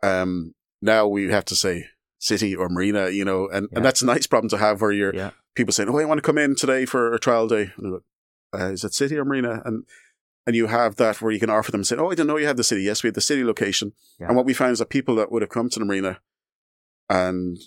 [0.01, 0.53] Um.
[0.81, 1.85] Now we have to say
[2.19, 3.77] city or marina, you know, and, Yeah.
[3.77, 6.21] and that's a nice problem to have where you're people saying, "Oh, I want to
[6.23, 7.71] come in today for a trial day."
[8.51, 9.61] Uh, is it city or marina?
[9.65, 9.85] And
[10.49, 12.47] and you have that where you can offer them say, "Oh, I didn't know you
[12.47, 13.93] had the city." Yes, we have the city location.
[14.19, 14.29] Yeah.
[14.29, 16.21] And what we found is that people that would have come to the marina
[17.07, 17.59] and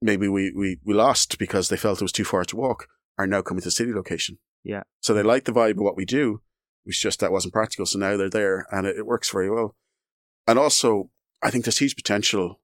[0.00, 2.86] maybe we, we, we lost because they felt it was too far to walk
[3.18, 4.38] are now coming to the city location.
[4.62, 4.84] Yeah.
[5.00, 6.40] So they like the vibe of what we do.
[6.86, 7.86] It's just that wasn't practical.
[7.86, 9.74] So now they're there and it, it works very well.
[10.46, 11.10] And also,
[11.42, 12.60] I think there's huge potential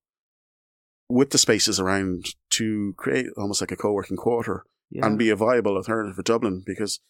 [1.08, 5.36] with the spaces around to create almost like a co-working quarter yeah, and be a
[5.36, 7.00] viable alternative for Dublin because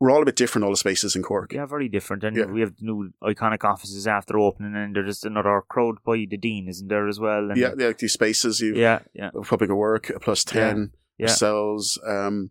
[0.00, 1.52] we're all a bit different, all the spaces in Cork.
[1.52, 2.22] yeah, very different.
[2.24, 2.44] And Yeah.
[2.46, 6.88] we have new iconic offices after opening, and there's another crowd by the dean, isn't
[6.88, 7.50] there as well?
[7.50, 11.26] And Yeah, yeah, these spaces, you yeah, yeah, Public Work, a plus 10, Yeah.
[11.26, 11.98] ourselves.
[12.06, 12.50] Um,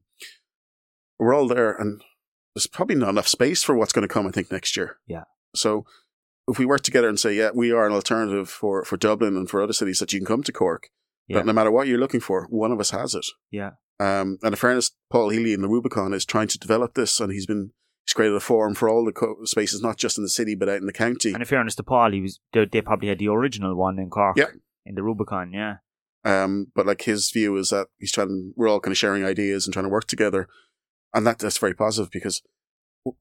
[1.20, 2.02] we're all there, and
[2.54, 4.98] there's probably not enough space for what's going to come, I think, next year.
[5.08, 5.24] Yeah.
[5.56, 5.86] So
[6.50, 9.50] if we work together and say, yeah, we are an alternative for, for Dublin and
[9.50, 10.90] for other cities that you can come to Cork,
[11.28, 11.38] Yeah.
[11.38, 13.26] that no matter what you're looking for, one of us has it.
[13.52, 17.20] yeah, Um, and in fairness, Paul Healy in the Rubicon is trying to develop this,
[17.20, 17.72] and he's been
[18.06, 20.70] he's created a forum for all the co- spaces, not just in the city but
[20.70, 21.34] out in the county.
[21.34, 24.10] And in fairness to Paul, he was they, they probably had the original one in
[24.10, 24.46] Cork, Yeah.
[24.86, 25.52] in the Rubicon.
[25.52, 25.78] Yeah,
[26.24, 29.66] Um, but like his view is that he's trying, we're all kind of sharing ideas
[29.66, 30.48] and trying to work together.
[31.14, 32.42] And that, that's very positive because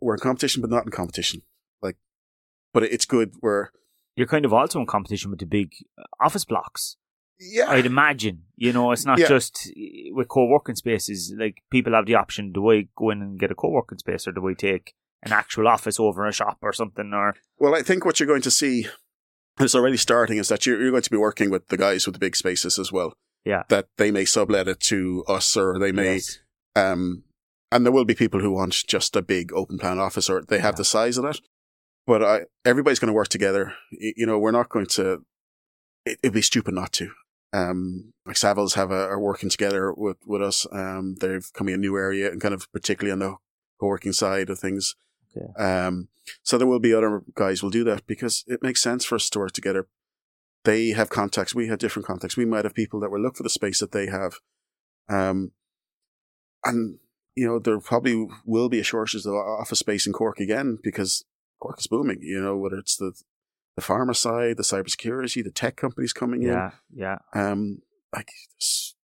[0.01, 1.43] we're in competition, but not in competition.
[1.81, 1.97] Like,
[2.74, 3.68] but it's good We're
[4.16, 6.97] you're kind of also in competition with the big uh, office blocks.
[7.39, 8.43] Yeah, I'd imagine.
[8.57, 9.28] You know, it's not Yeah.
[9.28, 9.70] just
[10.12, 11.34] with co-working spaces.
[11.39, 14.32] Like people have the option: do I go in and get a co-working space, or
[14.32, 17.12] do I take an actual office over a shop or something?
[17.12, 18.87] Or well, I think what you're going to see,
[19.61, 22.14] it's already starting, is that you're, you're going to be working with the guys with
[22.14, 23.14] the big spaces as well.
[23.45, 23.62] Yeah.
[23.68, 26.39] That they may sublet it to us or they may, Yes.
[26.74, 27.22] um,
[27.70, 30.59] and there will be people who want just a big open plan office or they
[30.59, 30.78] have Yeah.
[30.78, 31.41] the size of it.
[32.07, 33.74] But I, everybody's going to work together.
[33.91, 35.24] You know, we're not going to,
[36.05, 37.11] it, it'd be stupid not to.
[37.53, 40.66] Um, like Savills have a, are working together with, with us.
[40.72, 43.36] Um, they've come in a new area and kind of particularly on the
[43.80, 44.97] co-working side of things.
[45.36, 45.53] Okay.
[45.62, 46.09] Um,
[46.42, 49.30] so there will be other guys will do that because it makes sense for us
[49.30, 49.86] to work together.
[50.64, 51.55] They have contacts.
[51.55, 52.36] We have different contacts.
[52.36, 54.34] We might have people that will look for the space that they have.
[55.09, 55.53] Um,
[56.64, 56.99] and
[57.36, 61.24] you know, there probably will be a shortage of office space in Cork again because
[61.61, 62.18] Cork is booming.
[62.22, 63.12] You know, whether it's the
[63.77, 66.49] the pharma side, the cybersecurity, the tech companies coming in.
[66.49, 67.18] yeah, yeah.
[67.35, 67.83] Um,
[68.14, 68.95] like there's,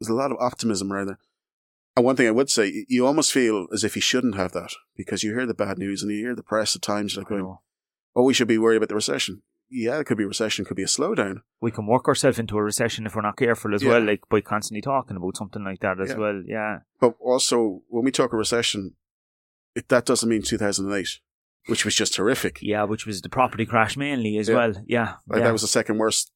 [0.00, 1.18] there's a lot of optimism around there.
[1.96, 4.72] And one thing I would say, you almost feel as if you shouldn't have that
[4.96, 7.56] because you hear the bad news and you hear the press at times like going.
[8.16, 10.76] "Oh, we should be worried about the recession." Yeah, it could be a recession, could
[10.78, 11.42] be a slowdown.
[11.60, 13.90] We can work ourselves into a recession if we're not careful as Yeah.
[13.90, 16.16] well, like by constantly talking about something like that as Yeah.
[16.16, 16.42] well.
[16.46, 16.78] Yeah.
[17.00, 18.94] But also, when we talk a recession,
[19.74, 21.20] it, that doesn't mean 2008,
[21.68, 22.58] which was just horrific.
[22.62, 24.54] Yeah, which was the property crash mainly as Yeah.
[24.54, 24.74] well.
[24.86, 25.14] Yeah.
[25.28, 25.44] Like yeah.
[25.46, 26.32] that was the second worst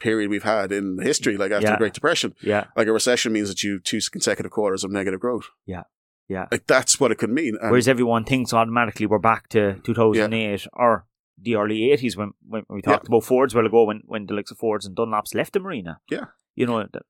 [0.00, 1.36] period we've had in history.
[1.36, 1.72] Like after Yeah.
[1.72, 2.66] the Great Depression, yeah.
[2.76, 5.46] like a recession means that you two consecutive quarters of negative growth.
[5.66, 5.84] Yeah.
[6.28, 6.46] Yeah.
[6.50, 7.56] Like that's what it could mean.
[7.60, 11.06] And Whereas everyone thinks automatically we're back to 2008 or
[11.40, 14.50] the early 80s when, when we talked about Fords while ago when, when the likes
[14.50, 16.00] of Fords and Dunlops left the marina.
[16.10, 16.26] Yeah.
[16.54, 17.04] You know, th-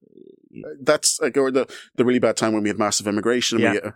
[0.81, 3.59] that's like or the the really bad time when we had massive immigration.
[3.59, 3.73] Yeah.
[3.73, 3.91] We, uh,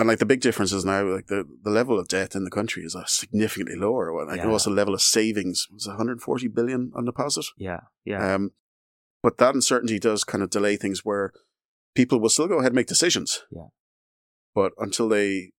[0.00, 2.50] and like the big difference is now, like the, the level of debt in the
[2.50, 4.12] country is uh, significantly lower.
[4.12, 4.48] Well, Like Yeah.
[4.48, 7.46] also the level of savings was 140 billion on deposit.
[7.56, 8.50] yeah, yeah, Um,
[9.22, 11.32] but that uncertainty does kind of delay things where
[11.94, 13.42] people will still go ahead and make decisions.
[13.50, 13.68] Yeah.
[14.54, 15.52] But until they,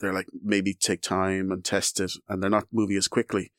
[0.00, 3.52] they're like maybe take time and test it and they're not moving as quickly.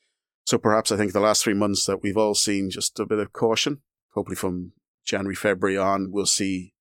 [0.46, 3.18] So perhaps I think the last three months that we've all seen just a bit
[3.18, 3.80] of caution.
[4.12, 4.72] Hopefully from
[5.06, 6.73] January, February on, we'll see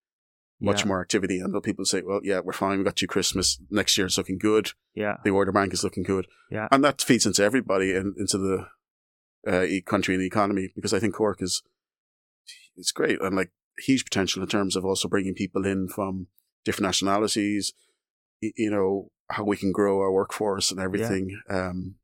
[0.63, 2.77] much yeah, more activity and the people say, well, yeah, we're fine.
[2.77, 3.59] We got you Christmas.
[3.69, 4.71] Next year it's looking good.
[4.95, 6.25] yeah, The order bank is looking good.
[6.49, 6.67] Yeah.
[6.71, 8.67] And that feeds into everybody and into the
[9.45, 11.61] uh, country and the economy because I think Cork is,
[12.77, 16.27] it's great and like huge potential in terms of also bringing people in from
[16.65, 17.73] different nationalities,
[18.41, 21.39] you know, how we can grow our workforce and everything.
[21.49, 21.95] Um,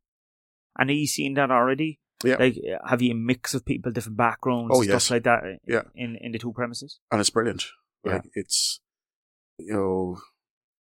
[0.78, 2.00] And are you seeing that already?
[2.26, 2.36] Yeah.
[2.40, 5.12] Like, have you a mix of people, different backgrounds, Oh, stuff yes.
[5.12, 5.44] like that?
[5.66, 5.84] Yeah.
[5.96, 7.00] In in the two premises.
[7.12, 7.64] and it's brilliant.
[8.06, 8.22] Yeah.
[8.34, 8.80] It's,
[9.58, 10.20] you know,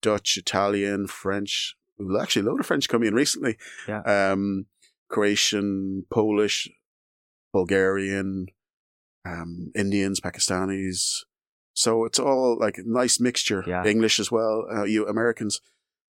[0.02, 1.76] Dutch, Italian, French.
[1.98, 3.56] Well, actually, a load of French coming in recently.
[3.88, 4.00] Yeah.
[4.02, 4.66] Um,
[5.08, 6.68] Croatian, Polish,
[7.52, 8.46] Bulgarian,
[9.24, 11.24] um, Indians, Pakistanis.
[11.74, 13.64] So it's all like a nice mixture.
[13.66, 13.84] Yeah.
[13.84, 14.66] English as well.
[14.72, 15.60] Uh, you Americans.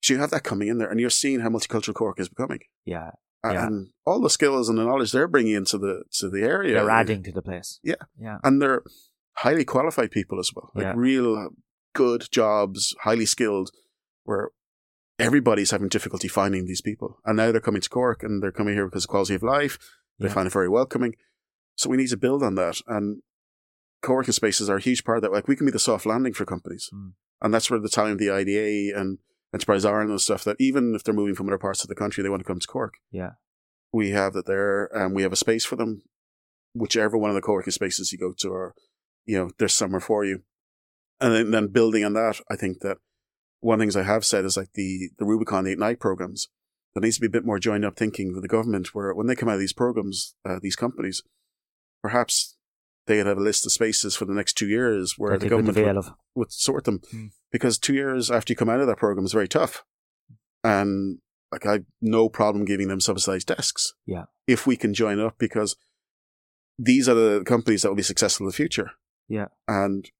[0.03, 2.61] So you have that coming in there, and you're seeing how multicultural Cork is becoming,
[2.87, 3.11] Yeah,
[3.45, 3.67] Yeah.
[3.67, 6.75] and all the skills and the knowledge they're bringing into the to the area.
[6.75, 7.81] they're adding to the place.
[7.83, 7.97] Yeah.
[8.19, 8.83] yeah, and they're
[9.41, 10.95] highly qualified people as well, like Yeah.
[10.97, 11.51] real
[11.95, 13.71] good jobs, highly skilled,
[14.25, 14.51] where
[15.19, 17.21] everybody's having difficulty finding these people.
[17.25, 19.79] And now they're coming to Cork and they're coming here because of quality of life.
[20.19, 20.35] They Yeah.
[20.35, 21.15] find it very welcoming.
[21.77, 22.81] So we need to build on that.
[22.87, 23.23] And
[24.03, 25.33] co-working spaces are a huge part of that.
[25.33, 26.89] Like we can be the soft landing for companies.
[26.93, 27.15] Mm.
[27.43, 29.19] And that's where the time of the IDA and
[29.53, 31.95] Enterprise Ireland and all stuff that even if they're moving from other parts of the
[31.95, 32.95] country, they want to come to Cork.
[33.11, 33.33] Yeah.
[33.93, 36.03] We have that there and we have a space for them.
[36.75, 38.75] Whichever one of the co-working spaces you go to or,
[39.31, 40.43] you know, there's somewhere for you.
[41.21, 42.97] And then, then building on that, I think that
[43.61, 46.49] one of the things I have said is like the, the Rubicon Ignite programs.
[46.95, 49.29] There needs to be a bit more joined up thinking with the government where when
[49.29, 51.23] they come out of these programs, uh, these companies,
[52.03, 52.57] perhaps
[53.07, 55.49] they could have a list of spaces for the next two years where that the
[55.49, 56.13] government would, of.
[56.35, 57.01] would sort them.
[57.09, 57.27] Hmm.
[57.53, 59.85] Because two years after you come out of that program is very tough.
[60.65, 61.19] And
[61.53, 63.95] like I've no problem giving them subsidized desks.
[64.07, 64.25] Yeah.
[64.49, 65.77] If we can join up because
[66.83, 68.93] these are the companies that will be successful in the future.
[69.31, 69.47] Yeah.
[69.67, 70.11] And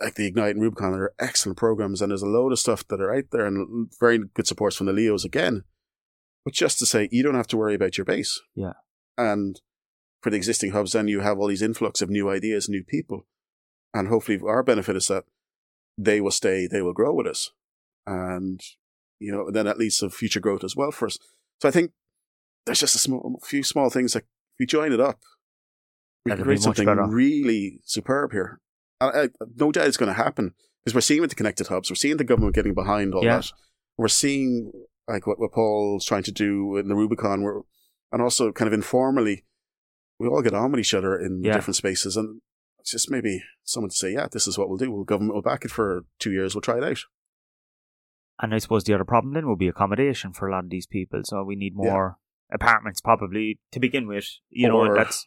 [0.00, 3.00] like the Ignite and Rubicon are excellent programs and there's a load of stuff that
[3.00, 5.64] are out there and very good supports from the LEOs again.
[6.44, 8.40] But just to say, you don't have to worry about your base.
[8.54, 8.72] Yeah.
[9.16, 9.60] And
[10.22, 13.26] for the existing hubs, then you have all these influx of new ideas, new people.
[13.92, 15.24] And hopefully our benefit is that
[15.98, 17.50] they will stay, they will grow with us.
[18.06, 18.60] And,
[19.18, 21.18] you know, then that leads to future growth as well for us.
[21.60, 21.90] So I think
[22.64, 25.20] there's just a small, few small things that if we join it up,
[26.28, 27.06] we That'd create something better.
[27.06, 28.60] really superb here.
[29.00, 30.54] I, I, no doubt it's going to happen
[30.84, 33.38] because we're seeing with the connected hubs, we're seeing the government getting behind all Yeah.
[33.38, 33.52] that.
[33.96, 34.72] We're seeing
[35.06, 37.60] like what, what Paul's trying to do in the Rubicon, where,
[38.12, 39.44] and also kind of informally,
[40.18, 41.54] we all get on with each other in Yeah.
[41.54, 42.40] different spaces, and
[42.78, 44.90] it's just maybe someone to say, "Yeah, this is what we'll do.
[44.90, 46.54] We'll government will back it for two years.
[46.54, 46.98] We'll try it out."
[48.40, 50.86] And I suppose the other problem then will be accommodation for a lot of these
[50.86, 51.20] people.
[51.24, 51.90] So we need Yeah.
[51.90, 52.18] more
[52.52, 54.26] apartments probably to begin with.
[54.50, 55.26] You know, that's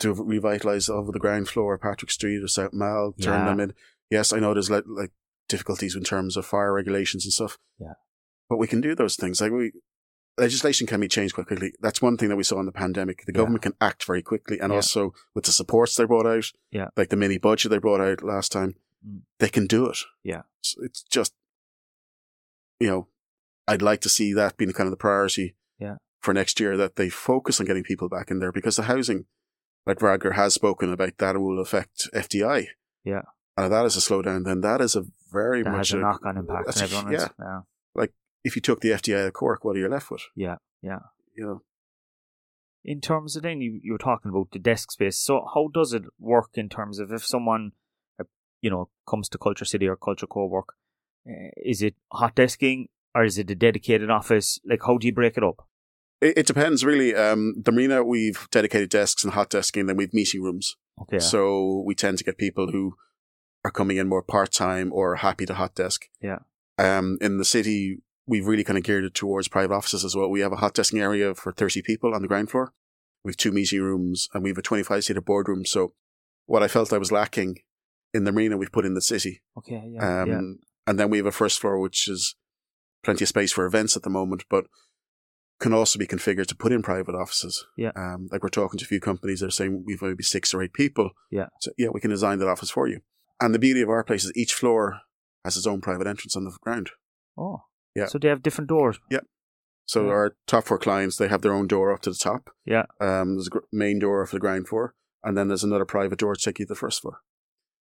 [0.00, 3.44] to revitalize over the ground floor, Patrick Street or South Mall, turn Yeah.
[3.46, 3.74] them in.
[4.10, 5.12] Yes, I know there's like, like
[5.48, 7.58] difficulties in terms of fire regulations and stuff.
[7.78, 7.94] Yeah.
[8.48, 9.40] But we can do those things.
[9.40, 9.72] Like we,
[10.38, 11.72] legislation can be changed quite quickly.
[11.80, 13.24] That's one thing that we saw in the pandemic.
[13.26, 13.38] The Yeah.
[13.38, 14.76] government can act very quickly, and Yeah.
[14.76, 16.88] also with the supports they brought out, Yeah.
[16.96, 18.74] like the mini budget they brought out last time,
[19.06, 19.22] Mm.
[19.38, 19.98] they can do it.
[20.22, 20.42] Yeah.
[20.60, 21.32] So it's just,
[22.78, 23.08] you know,
[23.66, 25.56] I'd like to see that being kind of the priority.
[25.78, 25.96] Yeah.
[26.20, 29.26] For next year, that they focus on getting people back in there because the housing
[29.86, 32.66] like Radger has spoken about that will affect FDI.
[33.04, 33.22] Yeah.
[33.56, 36.00] And if that is a slowdown, then that is a very that much a a,
[36.00, 37.14] knock on impact that's on a- everyone.
[37.14, 37.30] else.
[37.38, 37.60] yeah.
[37.94, 38.12] Like
[38.44, 40.22] if you took the FDI of Cork, what are you left with?
[40.34, 40.98] Yeah, yeah.
[41.34, 41.62] You know,
[42.84, 45.92] in terms of then you, you were talking about the desk space so how does
[45.92, 47.72] it work in terms of if someone
[48.20, 48.24] uh,
[48.60, 50.74] you know comes to Culture City or Culture Co-work?
[51.28, 54.58] Uh, is it hot desking or is it a dedicated office?
[54.68, 55.66] Like, how do you break it up?
[56.20, 57.14] It, it depends really.
[57.14, 60.76] Um, the marina we've dedicated desks and hot desking, and then we've meeting rooms.
[61.02, 61.18] Okay.
[61.18, 62.96] So we tend to get people who
[63.64, 66.06] are coming in more part time or happy to hot desk.
[66.20, 66.38] Yeah.
[66.78, 70.30] Um, in the city, we've really kind of geared it towards private offices as well.
[70.30, 72.72] We have a hot desking area for 30 people on the ground floor.
[73.24, 75.64] We have two meeting rooms and we have a 25 seater boardroom.
[75.64, 75.94] So
[76.46, 77.58] what I felt I was lacking
[78.14, 79.42] in the marina, we've put in the city.
[79.58, 79.82] Okay.
[79.94, 80.22] Yeah.
[80.22, 80.40] Um, yeah.
[80.86, 82.36] and then we have a first floor, which is
[83.02, 84.66] plenty of space for events at the moment, but
[85.60, 87.66] can also be configured to put in private offices.
[87.76, 87.92] Yeah.
[87.96, 90.62] Um, like we're talking to a few companies that are saying we've maybe six or
[90.62, 91.10] eight people.
[91.30, 91.46] Yeah.
[91.60, 93.00] So yeah, we can design that office for you.
[93.40, 95.00] And the beauty of our place is each floor
[95.44, 96.90] has its own private entrance on the ground.
[97.38, 97.62] Oh.
[97.94, 98.06] Yeah.
[98.06, 98.98] So they have different doors.
[99.10, 99.20] Yeah.
[99.86, 100.10] So Yeah.
[100.10, 102.50] our top four clients, they have their own door up to the top.
[102.66, 102.84] Yeah.
[103.00, 106.18] Um, there's a gr- main door for the ground floor, and then there's another private
[106.18, 107.20] door to take you to the first floor.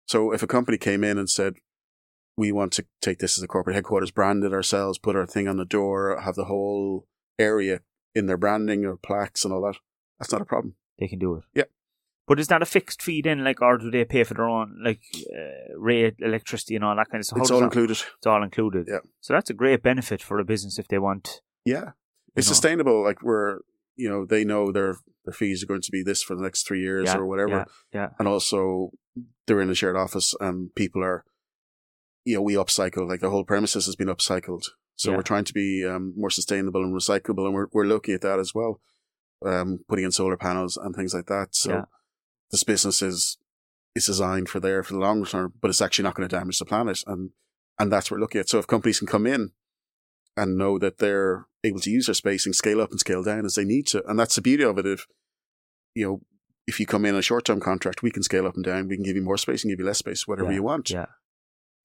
[0.08, 1.54] So if a company came in and said,
[2.36, 5.48] "We want to take this as a corporate headquarters, brand it ourselves, put our thing
[5.48, 7.08] on the door, have the whole
[7.40, 7.82] area
[8.16, 9.78] in their branding or plaques and all that,"
[10.20, 10.76] that's not a problem.
[11.00, 11.44] They can do it.
[11.54, 11.64] Yeah.
[12.28, 14.80] But is that a fixed fee then, like, or do they pay for their own,
[14.84, 15.02] like,
[15.36, 17.38] uh, rate, electricity, and all that kind of stuff?
[17.40, 17.98] How it's all that- included.
[18.18, 18.86] It's all included.
[18.88, 19.00] Yeah.
[19.20, 21.42] So that's a great benefit for a business if they want.
[21.66, 21.92] Yeah,
[22.36, 22.54] it's know.
[22.54, 23.04] sustainable.
[23.04, 23.60] Like we're,
[23.96, 26.66] you know, they know their their fees are going to be this for the next
[26.68, 27.50] three years Yeah, or whatever.
[27.52, 27.66] Yeah.
[27.94, 28.10] Yeah.
[28.18, 28.92] and also
[29.46, 31.26] they're in a shared office and people are
[32.26, 34.64] you know we upcycle like the whole premises has been upcycled
[35.02, 35.18] so Yeah.
[35.18, 38.40] we're trying to be um, more sustainable and recyclable and we're, we're looking at that
[38.40, 38.80] as well
[39.52, 41.86] um, putting in solar panels and things like that so Yeah.
[42.52, 43.38] this business is
[43.96, 46.60] is designed for there for the long term but it's actually not going to damage
[46.60, 47.32] the planet and
[47.80, 49.52] and that's what we're looking at so if companies can come in
[50.38, 53.44] and know that they're able to use their space and scale up and scale down
[53.46, 55.08] as they need to and that's the beauty of it if
[55.96, 56.22] you know
[56.68, 58.88] if you come in a short term contract, we can scale up and down.
[58.88, 60.92] We can give you more space and give you less space, whatever Yeah, you want.
[60.92, 61.08] Yeah.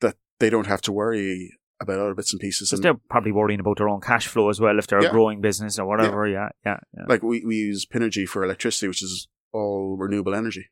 [0.03, 2.72] That they don't have to worry about other bits and pieces.
[2.72, 5.09] And they're probably worrying about their own cash flow as well if they're Yeah.
[5.09, 6.27] a growing business or whatever.
[6.27, 6.49] Yeah.
[6.64, 6.79] Yeah.
[6.97, 7.05] yeah.
[7.09, 10.66] like we, we use Pinergy for electricity, which is all renewable energy.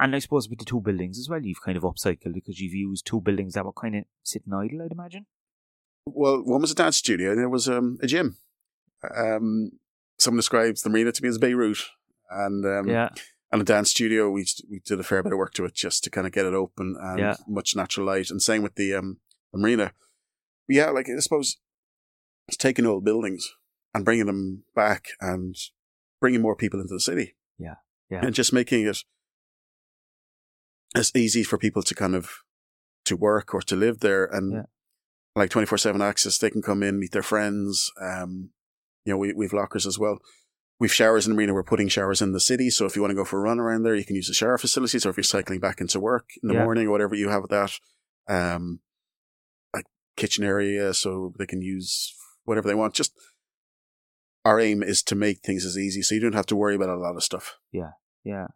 [0.00, 2.72] And I suppose with the two buildings as well, you've kind of upcycled because you've
[2.74, 5.26] used two buildings that were kind of sitting idle, I'd imagine.
[6.06, 8.36] Well, one was a dance studio and there was um, a gym.
[9.14, 9.72] Um,
[10.18, 11.78] someone describes the marina to me as Beirut.
[12.30, 13.08] And um, yeah.
[13.52, 16.04] and a dance studio, we we did a fair bit of work to it just
[16.04, 17.36] to kind of get it open and Yeah.
[17.48, 18.30] much natural light.
[18.30, 19.18] And same with the um
[19.52, 19.92] the marina.
[20.68, 21.56] Yeah, like I suppose
[22.46, 23.48] it's taking old buildings
[23.94, 25.54] and bringing them back and
[26.20, 27.36] bringing more people into the city.
[27.58, 27.76] Yeah,
[28.10, 28.24] yeah.
[28.24, 28.98] and just making it
[30.94, 32.30] as easy for people to kind of
[33.04, 34.62] to work or to live there and Yeah.
[35.34, 36.38] like twenty four seven access.
[36.38, 37.90] They can come in, meet their friends.
[38.00, 38.50] Um,
[39.04, 40.18] you know, we we've lockers as well.
[40.80, 41.54] We've showers in the marina.
[41.54, 42.70] We're putting showers in the city.
[42.70, 44.34] So if you want to go for a run around there, you can use the
[44.34, 45.04] shower facilities.
[45.04, 46.64] Or if you're cycling back into work in the Yeah.
[46.64, 47.72] morning or whatever you have with that,
[48.28, 48.80] um,
[50.18, 52.14] kitchen area, so they can use
[52.44, 52.94] whatever they want.
[52.94, 53.12] Just
[54.44, 56.88] our aim is to make things as easy, so you don't have to worry about
[56.90, 57.56] a lot of stuff.
[57.72, 57.92] Yeah.
[58.24, 58.48] Yeah.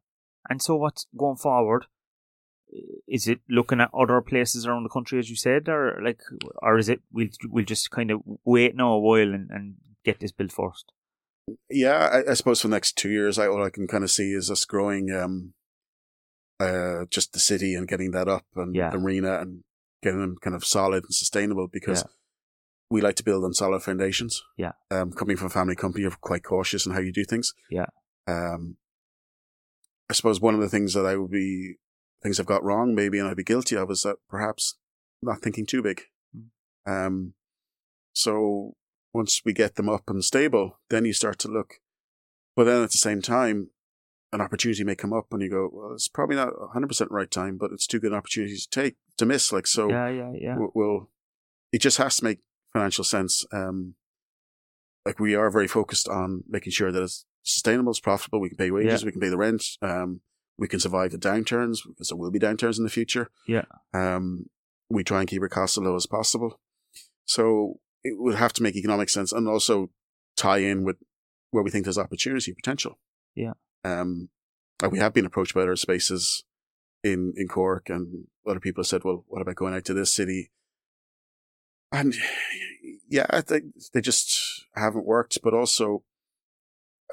[0.48, 1.86] And so what's going forward?
[3.06, 6.20] Is it looking at other places around the country, as you said, or like,
[6.62, 10.20] or is it we'll we'll just kind of wait now a while and, and get
[10.20, 10.92] this built first?
[11.68, 14.10] Yeah, I, I suppose for the next two years, I, all I can kind of
[14.10, 15.52] see is us growing, um,
[16.60, 18.90] uh, just the city and getting that up and Yeah.
[18.90, 19.64] the arena and
[20.02, 22.10] getting them kind of solid and sustainable because Yeah.
[22.90, 24.42] we like to build on solid foundations.
[24.56, 24.72] Yeah.
[24.90, 27.54] Um, coming from a family company, you're quite cautious in how you do things.
[27.70, 27.86] Yeah.
[28.26, 28.76] Um,
[30.10, 31.76] I suppose one of the things that I would be,
[32.22, 34.76] things I've got wrong maybe and I'd be guilty of is that perhaps
[35.22, 36.02] not thinking too big.
[36.36, 37.06] Mm.
[37.06, 37.34] Um,
[38.12, 38.74] so
[39.14, 41.74] once we get them up and stable, then you start to look.
[42.56, 43.70] But then at the same time,
[44.32, 47.56] an opportunity may come up and you go, well, it's probably not 100% right time,
[47.58, 49.52] but it's too good an opportunity to take, to miss.
[49.52, 50.56] Like, so yeah, yeah, yeah.
[50.56, 51.10] we'll, we'll,
[51.72, 52.38] it just has to make
[52.72, 53.44] financial sense.
[53.52, 53.94] Um,
[55.04, 58.40] like we are very focused on making sure that it's sustainable, it's profitable.
[58.40, 59.06] We can pay wages, Yeah.
[59.06, 59.64] we can pay the rent.
[59.80, 60.20] Um,
[60.58, 63.30] we can survive the downturns because there will be downturns in the future.
[63.48, 63.64] Yeah.
[63.92, 64.46] Um,
[64.88, 66.60] we try and keep our costs as low as possible.
[67.24, 69.90] So it would have to make economic sense and also
[70.36, 70.96] tie in with
[71.50, 72.98] where we think there's opportunity potential.
[73.34, 73.54] Yeah.
[73.84, 74.28] Um,
[74.80, 76.44] like we have been approached by other spaces
[77.02, 80.12] in, in Cork and other people have said, well, what about going out to this
[80.12, 80.50] city?
[81.90, 82.14] And
[83.08, 86.02] yeah, I think they just haven't worked, but also,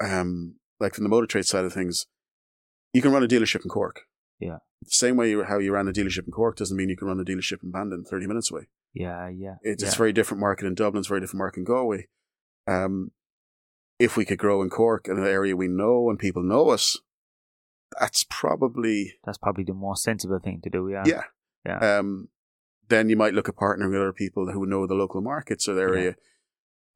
[0.02, 2.06] um, like from the motor trade side of things,
[2.92, 4.02] you can run a dealership in Cork.
[4.38, 4.58] Yeah.
[4.82, 7.08] The same way you, how you ran a dealership in Cork doesn't mean you can
[7.08, 8.68] run a dealership in Bandon 30 minutes away.
[8.94, 9.56] Yeah, yeah.
[9.62, 9.88] It's, yeah.
[9.88, 11.00] it's a very different market in Dublin.
[11.00, 12.08] It's a very different market in Galway.
[12.66, 13.10] Um,
[13.98, 16.98] if we could grow in Cork in an area we know and people know us,
[17.98, 21.04] that's probably That's probably the most sensible thing to do, yeah.
[21.06, 21.22] yeah.
[21.66, 21.98] Yeah.
[21.98, 22.28] Um,
[22.88, 25.74] then you might look at partnering with other people who know the local markets or
[25.74, 26.16] the area.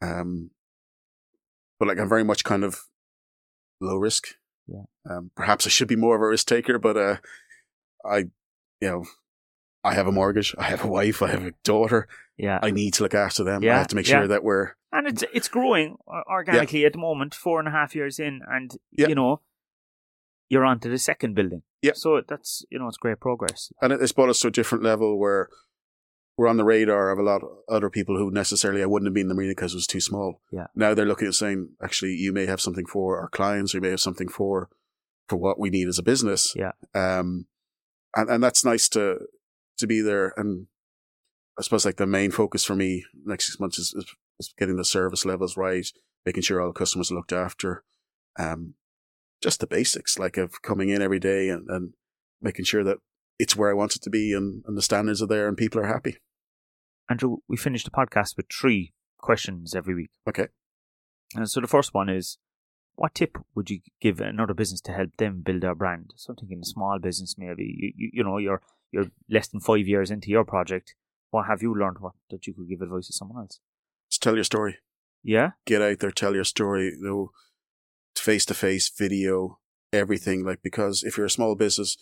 [0.03, 0.51] Um,
[1.79, 2.81] but like I'm very much kind of
[3.81, 4.29] low risk.
[4.67, 4.85] Yeah.
[5.09, 7.17] Um, perhaps I should be more of a risk taker, but uh,
[8.05, 8.19] I,
[8.81, 9.05] you know,
[9.83, 12.09] I have a mortgage, I have a wife, I have a daughter.
[12.39, 12.59] Yeah.
[12.63, 13.63] I need to look after them.
[13.63, 13.75] Yeah.
[13.75, 14.21] I have to make yeah.
[14.21, 17.95] sure that we're and it's it's growing organically at the moment, four and a half
[17.97, 19.09] years in, and Yeah.
[19.09, 19.41] you know,
[20.55, 21.63] you're on to the second building.
[21.83, 21.93] Yeah.
[21.95, 23.71] So that's you know it's great progress.
[23.83, 25.49] and it- it's brought us to a different level where
[26.37, 29.15] we're on the radar of a lot of other people who necessarily I wouldn't have
[29.15, 30.41] been in the arena because it was too small.
[30.51, 30.67] Yeah.
[30.75, 33.83] Now they're looking at saying, actually, you may have something for our clients, or you
[33.83, 34.69] may have something for
[35.29, 36.55] for what we need as a business.
[36.57, 36.73] Yeah.
[36.95, 37.47] Um,
[38.17, 39.19] and and that's nice to
[39.79, 40.33] to be there.
[40.37, 40.67] And
[41.59, 44.07] I suppose like the main focus for me next six months is, is,
[44.41, 45.87] is getting the service levels right,
[46.27, 47.85] making sure all the customers are looked after.
[48.39, 48.75] Um,
[49.45, 51.93] just the basics, like of coming in every day and, and
[52.41, 52.97] making sure that
[53.39, 55.81] it's where I want it to be and, and the standards are there and people
[55.81, 56.17] are happy.
[57.11, 60.11] Andrew, we finish the podcast with three questions every week.
[60.27, 60.49] Okay.
[61.35, 62.39] And so the first one is,
[62.95, 66.15] what tip would you give another business to help them build their brand?
[66.17, 69.61] So I'm thinking a small business, maybe you, you, you know you're you're less than
[69.61, 70.95] five years into your project.
[71.31, 71.99] What have you learned?
[71.99, 73.59] What that you could give advice to someone else?
[74.09, 74.79] Just tell your story.
[75.25, 77.31] Yeah, Get out there, tell your story, you know,
[78.23, 79.59] face to face, video,
[79.93, 80.45] everything.
[80.45, 81.97] Like, because if you're a small business,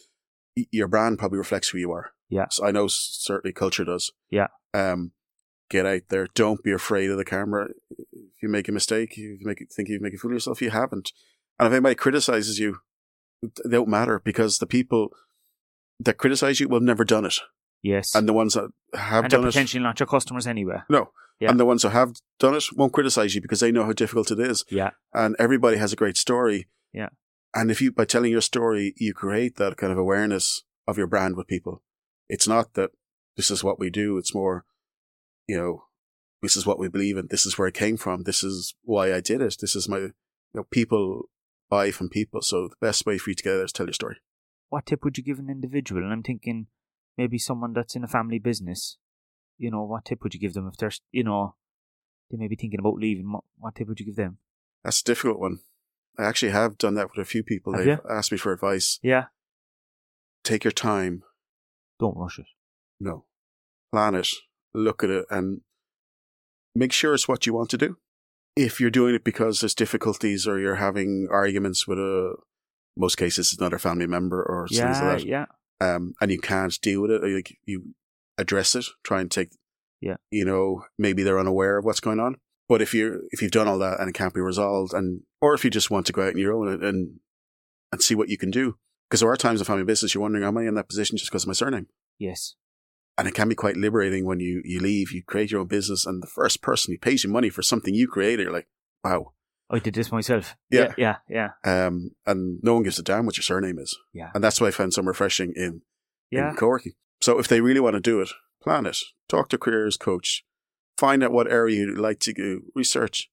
[0.55, 2.11] your brand probably reflects who you are.
[2.29, 2.47] Yeah.
[2.51, 4.13] So I know certainly culture does.
[4.31, 4.49] Yeah.
[4.75, 5.13] Um,
[5.71, 6.29] get out there.
[6.35, 7.69] Don't be afraid of the camera.
[7.91, 10.35] If you make a mistake, if you make it, think you make a fool of
[10.35, 11.13] yourself, you haven't.
[11.59, 12.79] And if anybody criticizes you,
[13.43, 15.09] they don't matter because the people
[16.01, 17.39] that criticize you will have never done it.
[17.83, 20.78] Yes, And the ones that have and done it, potentially not your customers anyway.
[20.89, 21.12] no.
[21.41, 21.51] Yeah.
[21.51, 24.30] And the ones who have done it won't criticize you because they know how difficult
[24.30, 24.64] it is.
[24.70, 26.68] Yeah, And everybody has a great story.
[26.93, 27.09] Yeah.
[27.53, 31.09] And if you, by telling your story, you create that kind of awareness of your
[31.09, 31.83] brand with people.
[32.28, 32.91] It's not that
[33.37, 34.18] this is what we do.
[34.18, 34.64] It's more,
[35.49, 35.85] you know,
[36.43, 37.26] this is what we believe in.
[37.28, 38.22] This is where it came from.
[38.22, 39.57] This is why I did it.
[39.61, 40.12] This is my, you
[40.55, 41.28] know, people
[41.68, 42.43] buy from people.
[42.43, 44.18] So the best way for you to get there is tell your story.
[44.68, 46.03] what tip would you give an individual?
[46.05, 46.68] And I'm thinking
[47.17, 48.99] maybe someone that's in a family business.
[49.59, 51.55] You know, what tip would you give them if they're, you know,
[52.31, 53.31] they may be thinking about leaving?
[53.31, 54.39] What, what tip would you give them?
[54.85, 55.61] That's a difficult one.
[56.19, 57.73] I actually have done that with a few people.
[57.75, 58.11] Have They've you?
[58.11, 58.99] asked me for advice.
[59.03, 59.27] Yeah,
[60.45, 61.23] Take your time.
[62.01, 62.47] don't rush it.
[62.99, 63.27] No.
[63.93, 64.29] Plan it,
[64.75, 65.61] look at it, and
[66.75, 67.97] make sure it's what you want to do.
[68.57, 72.35] If you're doing it because there's difficulties or you're having arguments with a,
[72.97, 75.47] most cases, it's another family member or things Yeah, like that, yeah,
[75.83, 77.95] um, and you can't deal with it, or like you
[78.39, 79.51] address it, try and take,
[80.01, 80.16] Yeah.
[80.30, 82.37] you know, maybe they're unaware of what's going on.
[82.68, 85.55] But if you if you've done all that and it can't be resolved, and or
[85.55, 87.20] if you just want to go out on your own and and,
[87.93, 88.76] and see what you can do,
[89.09, 91.30] because there are times in family business you're wondering, am I in that position just
[91.30, 91.89] because of my surname?
[92.18, 92.55] yes,
[93.18, 96.07] and it can be quite liberating when you you leave you create your own business
[96.07, 98.68] and the first person who pays you money for something you created you're like
[99.05, 99.33] wow
[99.73, 100.55] I did this myself.
[100.70, 100.93] Yeah.
[100.99, 101.87] yeah, yeah, yeah.
[101.87, 104.31] um and no one gives a damn what your surname is Yeah.
[104.35, 105.83] and that's why i found some refreshing in
[106.31, 106.51] yeah.
[106.51, 108.31] in co-working so if they really want to do it
[108.62, 108.99] plan it
[109.29, 110.45] talk to careers coach
[110.99, 113.31] find out what area you'd like to do research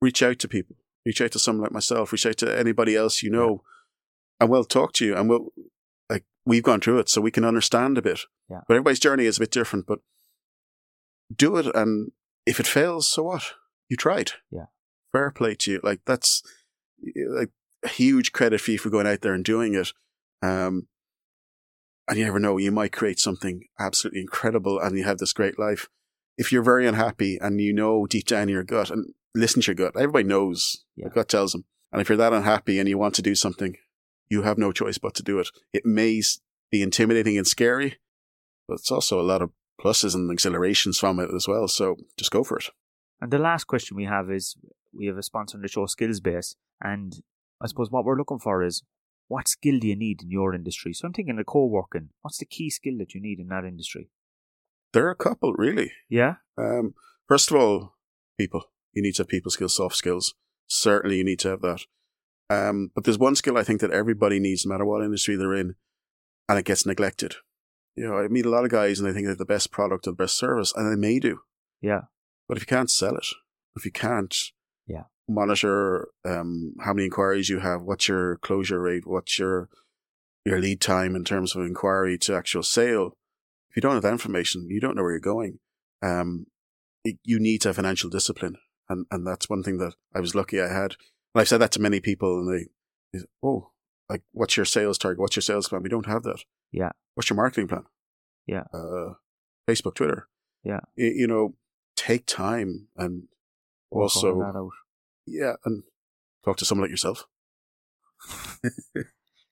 [0.00, 0.76] reach out to people
[1.06, 3.62] reach out to someone like myself reach out to anybody else you know
[4.38, 5.48] and we'll talk to you and we'll
[6.10, 8.20] like we've gone through it so we can understand a bit
[8.50, 8.60] Yeah.
[8.68, 10.00] but everybody's journey is a bit different but
[11.34, 12.12] do it and
[12.46, 13.54] if it fails so what
[13.88, 14.66] you tried Yeah.
[15.12, 15.80] Fair play to you.
[15.82, 16.42] Like that's
[17.28, 17.50] like
[17.84, 19.92] a huge credit for you for going out there and doing it.
[20.42, 20.88] Um
[22.08, 25.58] and you never know you might create something absolutely incredible and you have this great
[25.58, 25.88] life.
[26.36, 29.66] If you're very unhappy and you know deep down in your gut and listen to
[29.68, 31.04] your gut everybody knows Yeah.
[31.06, 33.76] your gut tells them and if you're that unhappy and you want to do something
[34.28, 35.48] you have no choice but to do it.
[35.72, 36.22] It may
[36.70, 37.98] be intimidating and scary
[38.68, 39.50] but it's also a lot of
[39.80, 42.66] pluses and exhilarations from it as well so just go for it.
[43.20, 44.56] And the last question we have is
[44.96, 47.22] we have a sponsor on the show, Skills Base, and
[47.60, 48.82] I suppose what we're looking for is
[49.28, 50.92] what skill do you need in your industry?
[50.92, 52.10] So I'm thinking of co-working.
[52.22, 54.10] What's the key skill that you need in that industry?
[54.92, 56.94] there are a couple really Yeah, Um,
[57.26, 57.94] first of all,
[58.38, 58.64] people.
[58.92, 60.34] You need to have people skills, soft skills.
[60.66, 61.80] Certainly, you need to have that.
[62.50, 65.54] Um, but there's one skill I think that everybody needs, no matter what industry they're
[65.54, 65.76] in,
[66.46, 67.36] and it gets neglected.
[67.96, 70.06] You know, I meet a lot of guys and they think they're the best product
[70.06, 71.40] or the best service, and they may do.
[71.80, 72.02] yeah,
[72.46, 73.26] But if you can't sell it,
[73.74, 74.36] if you can't
[74.86, 75.04] Yeah.
[75.28, 79.68] monitor um, how many inquiries you have, what's your closure rate, what's your
[80.44, 83.16] your lead time in terms of inquiry to actual sale,
[83.70, 85.60] if you don't have that information, you don't know where you're going.
[86.02, 86.46] Um,
[87.04, 88.56] it- you need to have financial discipline,
[88.88, 90.96] and and that's one thing that I was lucky I had.
[91.34, 92.66] And I've said that to many people, and they,
[93.12, 93.70] they say, oh,
[94.10, 95.20] like what's your sales target?
[95.20, 95.82] What's your sales plan?
[95.82, 96.42] We don't have that.
[96.72, 96.90] Yeah.
[97.14, 97.84] What's your marketing plan?
[98.46, 98.64] Yeah.
[98.74, 99.14] uh,
[99.68, 100.28] Facebook, Twitter.
[100.64, 100.80] Yeah.
[100.98, 101.54] Y- you know,
[101.96, 103.28] take time and
[104.00, 104.70] also, that out.
[105.26, 105.82] yeah, and
[106.44, 107.24] talk to someone like yourself.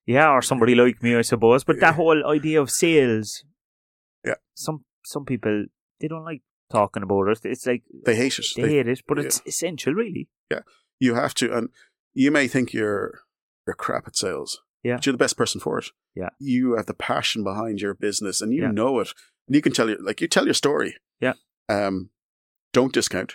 [0.07, 1.63] Yeah, or somebody like me, I suppose.
[1.63, 3.45] But that whole idea of sales,
[4.25, 4.35] Yeah.
[4.55, 5.67] some some people
[6.01, 7.41] they don't like talking about it.
[7.45, 8.47] It's like They hate it.
[8.57, 9.25] they They- hate it, but yeah.
[9.25, 10.29] it's essential, really.
[10.51, 10.63] Yeah,
[10.99, 11.69] you have to, and
[12.13, 13.21] you may think you're
[13.67, 14.61] you're crap at sales.
[14.83, 14.97] Yeah.
[14.97, 15.87] But you're the best person for it.
[16.17, 16.31] Yeah.
[16.41, 18.71] You have the passion behind your business and you Yeah.
[18.73, 19.13] know it.
[19.47, 20.97] And you can tell your like you tell your story.
[21.21, 21.35] Yeah.
[21.69, 22.11] Um
[22.73, 23.35] don't discount.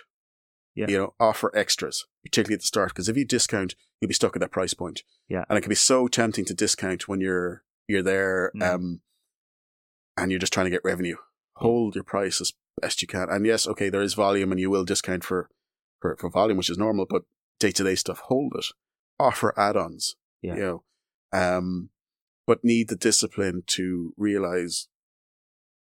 [0.76, 0.86] Yeah.
[0.88, 2.90] You know, offer extras, particularly at the start.
[2.90, 5.02] Because if you discount, you'll be stuck at that price point.
[5.28, 5.44] Yeah.
[5.48, 8.74] And it can be so tempting to discount when you're you're there Mm.
[8.74, 9.00] um
[10.18, 11.16] and you're just trying to get revenue.
[11.56, 13.28] Hold your price as best you can.
[13.30, 15.48] And yes, okay, there is volume and you will discount for
[16.00, 17.22] for, for volume, which is normal, but
[17.58, 18.66] day to day stuff, hold it.
[19.18, 20.14] Offer add ons.
[20.42, 20.54] Yeah.
[20.56, 20.84] You know.
[21.32, 21.90] Um
[22.46, 24.88] but need the discipline to realize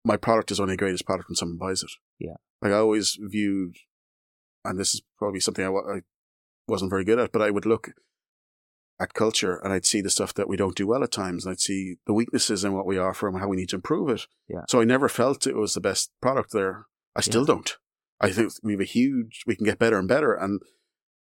[0.05, 1.91] my product is only the greatest product when someone buys it.
[2.19, 2.35] Yeah.
[2.61, 3.75] Like I always viewed,
[4.67, 6.01] and this is probably something I, I
[6.67, 7.91] wasn't very good at, but I would look
[8.99, 11.51] at culture and I'd see the stuff that we don't do well at times, and
[11.51, 14.27] I'd see the weaknesses in what we offer and how we need to improve it.
[14.47, 14.65] Yeah.
[14.69, 16.87] So I never felt it was the best product there.
[17.15, 17.75] I still don't.
[18.19, 20.61] I think we have a huge, we can get better and better, and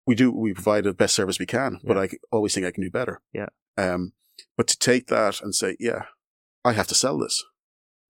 [0.06, 0.32] we do.
[0.32, 3.20] We provide the best service we can, but I always think I can do better.
[3.32, 3.48] Yeah.
[3.76, 4.12] Um,
[4.56, 6.04] but to take that and say, yeah,
[6.64, 7.44] I have to sell this.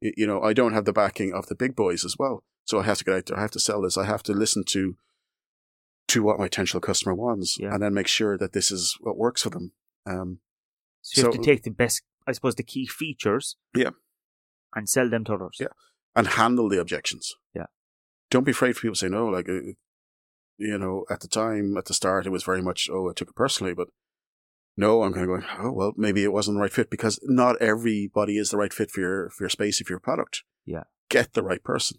[0.00, 2.84] You know, I don't have the backing of the big boys as well, so I
[2.84, 3.38] have to get out there.
[3.38, 3.98] I have to sell this.
[3.98, 4.96] I have to listen to
[6.10, 7.72] to what my potential customer wants, Yeah.
[7.74, 9.72] and then make sure that this is what works for them.
[10.06, 10.40] Um,
[11.02, 13.90] So you have to take the best, I suppose, the key features, Yeah.
[14.74, 15.56] and sell them to others.
[15.60, 15.68] Yeah.
[16.16, 17.34] and handle the objections.
[17.54, 17.66] Yeah.
[18.30, 19.26] Don't be afraid for people to say no.
[19.28, 19.60] Like, uh,
[20.58, 23.28] you know, at the time, at the start, it was very much, oh, I took
[23.30, 23.88] it personally, but
[24.76, 27.62] no, I'm kind of going, oh, well, maybe it wasn't the right fit because not
[27.62, 30.42] everybody is the right fit for your, for your space, for your product.
[30.66, 30.82] Yeah.
[31.08, 31.98] Get the right person.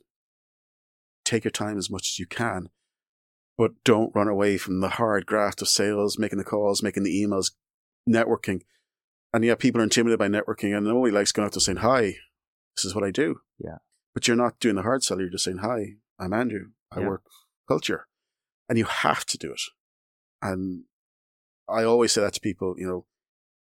[1.24, 2.70] Take your time as much as you can,
[3.62, 7.14] but don't run away from the hard graft of sales, making the calls, making the
[7.24, 7.52] emails,
[8.10, 8.62] networking.
[9.36, 12.16] And yeah, people are intimidated by networking and nobody likes going out to saying, hi,
[12.76, 13.42] this is what I do.
[13.60, 13.78] Yeah.
[14.16, 15.20] But you're not doing the hard sell.
[15.20, 16.70] You're just saying, hi, I'm Andrew.
[16.92, 17.10] I Yeah.
[17.10, 17.22] work
[17.68, 18.08] culture.
[18.68, 19.62] And you have to do it.
[20.42, 20.86] And
[21.70, 23.06] I always say that to people, you know,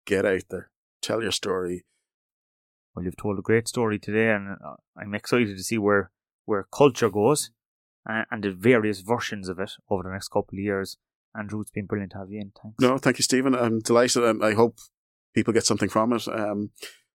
[0.05, 0.69] get out there,
[1.01, 1.85] tell your story.
[2.93, 6.11] Well, you've told a great story today, and uh, I'm excited to see where
[6.45, 7.49] where culture goes
[8.07, 10.97] and, and the various versions of it over the next couple of years.
[11.37, 12.51] Andrew, it's been brilliant to have you in.
[12.61, 12.77] Thanks.
[12.79, 13.53] No, thank you, Stephen.
[13.53, 14.77] I'm delighted and I hope
[15.35, 16.27] people get something from it.
[16.27, 16.71] Um,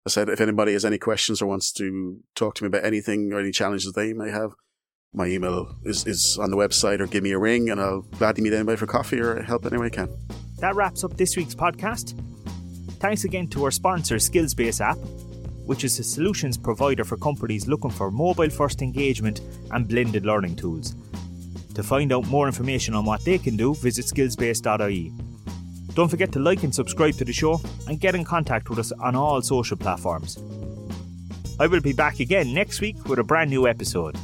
[0.06, 3.32] I said, if anybody has any questions or wants to talk to me about anything
[3.32, 4.52] or any challenges they may have,
[5.12, 8.44] my email is, is on the website or give me a ring and I'll gladly
[8.44, 10.08] meet anybody for coffee or help any way I can.
[10.58, 12.18] That wraps up this week's podcast.
[12.98, 14.98] Thanks again to our sponsor, Skillsbase app,
[15.66, 19.40] which is a solutions provider for companies looking for mobile first engagement
[19.70, 20.94] and blended learning tools.
[21.74, 25.12] To find out more information on what they can do, visit skillsbase.ie.
[25.94, 28.92] Don't forget to like and subscribe to the show and get in contact with us
[28.92, 30.38] on all social platforms.
[31.60, 34.16] I will be back again next week with a brand new episode.